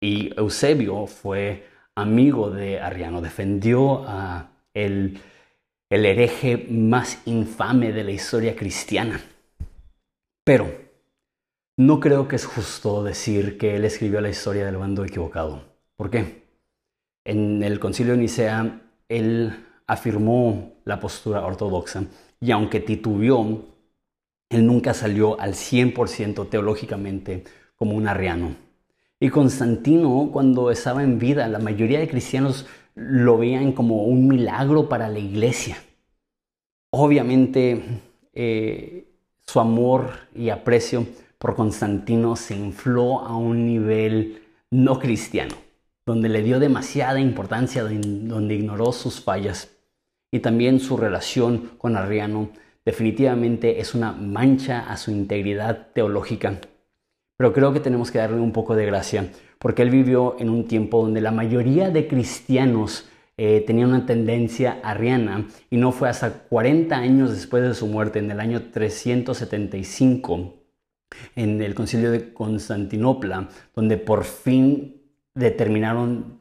Y 0.00 0.30
Eusebio 0.38 1.08
fue 1.08 1.64
amigo 2.00 2.50
de 2.50 2.80
Arriano, 2.80 3.20
defendió 3.20 4.04
a 4.06 4.50
el 4.74 5.20
el 5.90 6.04
hereje 6.04 6.66
más 6.70 7.22
infame 7.24 7.92
de 7.92 8.04
la 8.04 8.10
historia 8.10 8.54
cristiana. 8.54 9.20
Pero 10.44 10.70
no 11.78 12.00
creo 12.00 12.28
que 12.28 12.36
es 12.36 12.44
justo 12.44 13.02
decir 13.02 13.56
que 13.58 13.76
él 13.76 13.84
escribió 13.84 14.20
la 14.20 14.28
historia 14.28 14.66
del 14.66 14.76
bando 14.76 15.04
equivocado. 15.04 15.62
¿Por 15.96 16.10
qué? 16.10 16.42
En 17.24 17.62
el 17.62 17.80
concilio 17.80 18.12
de 18.12 18.18
Nicea, 18.18 18.82
él 19.08 19.66
afirmó 19.86 20.74
la 20.84 21.00
postura 21.00 21.44
ortodoxa 21.44 22.04
y 22.40 22.50
aunque 22.50 22.80
titubeó, 22.80 23.64
él 24.50 24.66
nunca 24.66 24.92
salió 24.94 25.40
al 25.40 25.54
100% 25.54 26.48
teológicamente 26.48 27.44
como 27.76 27.94
un 27.94 28.08
arriano. 28.08 28.56
Y 29.20 29.30
Constantino, 29.30 30.30
cuando 30.32 30.70
estaba 30.70 31.02
en 31.02 31.18
vida, 31.18 31.48
la 31.48 31.58
mayoría 31.58 31.98
de 31.98 32.08
cristianos 32.08 32.66
lo 32.94 33.38
veían 33.38 33.72
como 33.72 34.04
un 34.04 34.28
milagro 34.28 34.88
para 34.88 35.08
la 35.08 35.18
iglesia. 35.18 35.76
Obviamente, 36.90 37.82
eh, 38.32 39.08
su 39.46 39.60
amor 39.60 40.10
y 40.34 40.50
aprecio 40.50 41.06
por 41.38 41.54
Constantino 41.54 42.36
se 42.36 42.56
infló 42.56 43.20
a 43.20 43.36
un 43.36 43.66
nivel 43.66 44.42
no 44.70 44.98
cristiano, 44.98 45.54
donde 46.06 46.28
le 46.28 46.42
dio 46.42 46.58
demasiada 46.58 47.20
importancia, 47.20 47.82
donde 47.84 48.54
ignoró 48.54 48.92
sus 48.92 49.20
fallas 49.20 49.70
y 50.30 50.40
también 50.40 50.80
su 50.80 50.96
relación 50.96 51.70
con 51.78 51.96
Arriano 51.96 52.50
definitivamente 52.84 53.80
es 53.80 53.94
una 53.94 54.12
mancha 54.12 54.80
a 54.90 54.96
su 54.96 55.10
integridad 55.10 55.88
teológica. 55.94 56.60
Pero 57.38 57.52
creo 57.52 57.72
que 57.72 57.78
tenemos 57.78 58.10
que 58.10 58.18
darle 58.18 58.40
un 58.40 58.50
poco 58.50 58.74
de 58.74 58.84
gracia, 58.84 59.30
porque 59.60 59.82
él 59.82 59.90
vivió 59.90 60.34
en 60.40 60.50
un 60.50 60.66
tiempo 60.66 61.00
donde 61.00 61.20
la 61.20 61.30
mayoría 61.30 61.88
de 61.88 62.08
cristianos 62.08 63.08
eh, 63.36 63.62
tenían 63.64 63.90
una 63.90 64.04
tendencia 64.04 64.80
arriana 64.82 65.46
y 65.70 65.76
no 65.76 65.92
fue 65.92 66.08
hasta 66.08 66.32
40 66.32 66.96
años 66.96 67.30
después 67.30 67.62
de 67.62 67.74
su 67.74 67.86
muerte, 67.86 68.18
en 68.18 68.32
el 68.32 68.40
año 68.40 68.70
375, 68.72 70.56
en 71.36 71.62
el 71.62 71.76
concilio 71.76 72.10
de 72.10 72.32
Constantinopla, 72.34 73.48
donde 73.72 73.98
por 73.98 74.24
fin 74.24 75.00
determinaron 75.32 76.40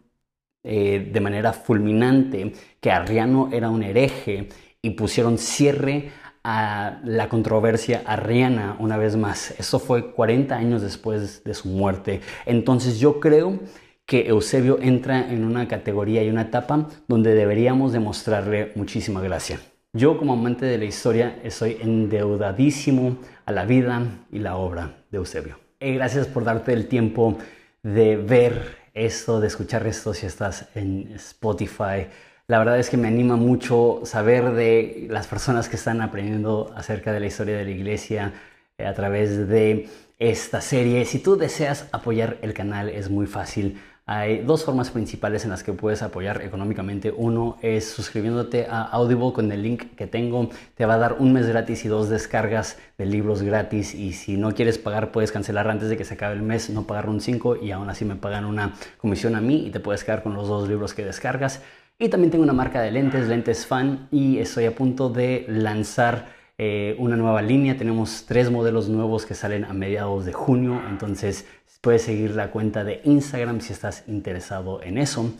eh, 0.63 1.12
de 1.13 1.21
manera 1.21 1.53
fulminante 1.53 2.53
que 2.81 2.89
Arriano 2.89 3.49
era 3.53 3.69
un 3.69 3.83
hereje 3.83 4.49
y 4.81 4.89
pusieron 4.91 5.38
cierre 5.38 6.10
a 6.49 7.01
la 7.03 7.27
controversia 7.27 8.03
arriana 8.05 8.77
una 8.79 8.95
vez 8.95 9.17
más. 9.17 9.53
Eso 9.60 9.79
fue 9.79 10.13
40 10.13 10.55
años 10.55 10.81
después 10.81 11.43
de 11.43 11.53
su 11.53 11.67
muerte. 11.67 12.21
Entonces 12.45 13.01
yo 13.01 13.19
creo 13.19 13.60
que 14.05 14.29
Eusebio 14.29 14.79
entra 14.81 15.29
en 15.29 15.43
una 15.43 15.67
categoría 15.67 16.23
y 16.23 16.29
una 16.29 16.43
etapa 16.43 16.88
donde 17.10 17.33
deberíamos 17.33 17.91
demostrarle 17.91 18.71
muchísima 18.75 19.19
gracia. 19.19 19.60
Yo 19.91 20.17
como 20.17 20.31
amante 20.31 20.65
de 20.65 20.77
la 20.77 20.86
historia 20.86 21.38
estoy 21.43 21.79
endeudadísimo 21.81 23.17
a 23.45 23.51
la 23.51 23.65
vida 23.65 24.03
y 24.31 24.39
la 24.39 24.55
obra 24.55 25.03
de 25.12 25.17
Eusebio. 25.17 25.60
Y 25.81 25.95
gracias 25.95 26.27
por 26.27 26.45
darte 26.45 26.71
el 26.71 26.88
tiempo 26.88 27.38
de 27.83 28.15
ver 28.15 28.77
esto, 28.93 29.41
de 29.41 29.47
escuchar 29.47 29.86
esto 29.86 30.13
si 30.13 30.25
estás 30.25 30.69
en 30.75 31.12
Spotify. 31.15 32.07
La 32.49 32.60
verdad 32.60 32.79
es 32.79 32.89
que 32.89 32.95
me 32.95 33.10
anima 33.10 33.36
mucho 33.36 33.99
saber 34.05 34.53
de 34.53 35.07
las 35.10 35.27
personas 35.27 35.67
que 35.67 35.75
están 35.75 35.99
aprendiendo 35.99 36.71
acerca 36.77 37.12
de 37.12 37.19
la 37.19 37.25
historia 37.25 37.57
de 37.57 37.65
la 37.65 37.71
iglesia 37.71 38.31
eh, 38.77 38.86
a 38.86 38.93
través 38.93 39.49
de 39.49 39.89
esta 40.17 40.62
serie. 40.62 41.03
Si 41.03 41.19
tú 41.19 41.36
deseas 41.36 41.89
apoyar 41.91 42.38
el 42.41 42.53
canal 42.53 42.88
es 42.88 43.10
muy 43.10 43.25
fácil. 43.27 43.81
Hay 44.05 44.38
dos 44.38 44.63
formas 44.63 44.91
principales 44.91 45.43
en 45.43 45.49
las 45.49 45.62
que 45.62 45.73
puedes 45.73 46.01
apoyar 46.01 46.41
económicamente. 46.41 47.12
Uno 47.12 47.57
es 47.62 47.89
suscribiéndote 47.89 48.67
a 48.69 48.83
Audible 48.83 49.33
con 49.33 49.51
el 49.51 49.62
link 49.62 49.95
que 49.97 50.07
tengo. 50.07 50.49
Te 50.75 50.86
va 50.86 50.93
a 50.93 50.97
dar 50.97 51.17
un 51.19 51.33
mes 51.33 51.47
gratis 51.47 51.83
y 51.83 51.89
dos 51.89 52.07
descargas 52.07 52.77
de 52.97 53.07
libros 53.07 53.43
gratis. 53.43 53.93
Y 53.93 54.13
si 54.13 54.38
no 54.38 54.53
quieres 54.53 54.77
pagar, 54.77 55.12
puedes 55.12 55.33
cancelar 55.33 55.69
antes 55.69 55.89
de 55.89 55.97
que 55.97 56.05
se 56.05 56.13
acabe 56.13 56.36
el 56.36 56.43
mes, 56.43 56.69
no 56.69 56.88
pagar 56.88 57.10
un 57.10 57.19
5 57.19 57.57
y 57.57 57.71
aún 57.71 57.89
así 57.89 58.05
me 58.05 58.15
pagan 58.15 58.45
una 58.45 58.75
comisión 58.99 59.36
a 59.36 59.41
mí 59.41 59.67
y 59.67 59.71
te 59.71 59.81
puedes 59.81 60.05
quedar 60.05 60.23
con 60.23 60.33
los 60.33 60.47
dos 60.47 60.69
libros 60.69 60.93
que 60.93 61.03
descargas. 61.03 61.62
Y 61.99 62.10
también 62.10 62.31
tengo 62.31 62.43
una 62.43 62.53
marca 62.53 62.81
de 62.81 62.91
lentes, 62.91 63.27
Lentes 63.27 63.65
Fan, 63.65 64.07
y 64.12 64.38
estoy 64.38 64.65
a 64.65 64.75
punto 64.75 65.10
de 65.10 65.45
lanzar 65.47 66.29
eh, 66.57 66.95
una 66.99 67.15
nueva 67.15 67.41
línea. 67.41 67.75
Tenemos 67.75 68.25
tres 68.27 68.51
modelos 68.51 68.88
nuevos 68.88 69.25
que 69.25 69.33
salen 69.33 69.65
a 69.65 69.73
mediados 69.73 70.25
de 70.25 70.33
junio, 70.33 70.79
entonces 70.89 71.45
Puedes 71.81 72.01
seguir 72.01 72.31
la 72.31 72.49
cuenta 72.49 72.83
de 72.83 73.01
Instagram 73.03 73.62
si 73.62 73.71
estás 73.71 74.03
interesado 74.07 74.81
en 74.81 74.97
eso. 74.97 75.33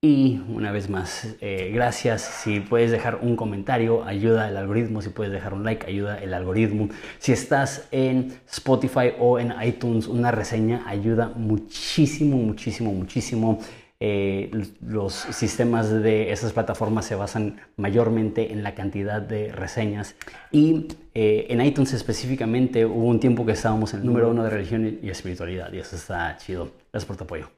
Y 0.00 0.42
una 0.48 0.70
vez 0.70 0.90
más, 0.90 1.36
eh, 1.40 1.70
gracias. 1.72 2.20
Si 2.20 2.60
puedes 2.60 2.90
dejar 2.90 3.20
un 3.22 3.36
comentario, 3.36 4.04
ayuda 4.04 4.48
el 4.48 4.56
algoritmo. 4.56 5.00
Si 5.00 5.08
puedes 5.08 5.32
dejar 5.32 5.54
un 5.54 5.64
like, 5.64 5.86
ayuda 5.86 6.18
el 6.18 6.34
algoritmo. 6.34 6.88
Si 7.18 7.32
estás 7.32 7.88
en 7.90 8.34
Spotify 8.50 9.12
o 9.18 9.38
en 9.38 9.54
iTunes, 9.62 10.06
una 10.06 10.30
reseña 10.30 10.82
ayuda 10.86 11.32
muchísimo, 11.34 12.36
muchísimo, 12.36 12.92
muchísimo. 12.92 13.60
Eh, 14.06 14.50
los 14.86 15.14
sistemas 15.14 15.88
de 15.88 16.30
esas 16.30 16.52
plataformas 16.52 17.06
se 17.06 17.14
basan 17.14 17.62
mayormente 17.78 18.52
en 18.52 18.62
la 18.62 18.74
cantidad 18.74 19.22
de 19.22 19.50
reseñas 19.50 20.14
y 20.52 20.88
eh, 21.14 21.46
en 21.48 21.62
iTunes 21.62 21.94
específicamente 21.94 22.84
hubo 22.84 23.06
un 23.06 23.18
tiempo 23.18 23.46
que 23.46 23.52
estábamos 23.52 23.94
en 23.94 24.00
el 24.00 24.06
número 24.06 24.28
uno 24.28 24.44
de 24.44 24.50
religión 24.50 24.98
y 25.02 25.08
espiritualidad 25.08 25.72
y 25.72 25.78
eso 25.78 25.96
está 25.96 26.36
chido. 26.36 26.70
Gracias 26.92 27.06
por 27.06 27.16
tu 27.16 27.24
apoyo. 27.24 27.54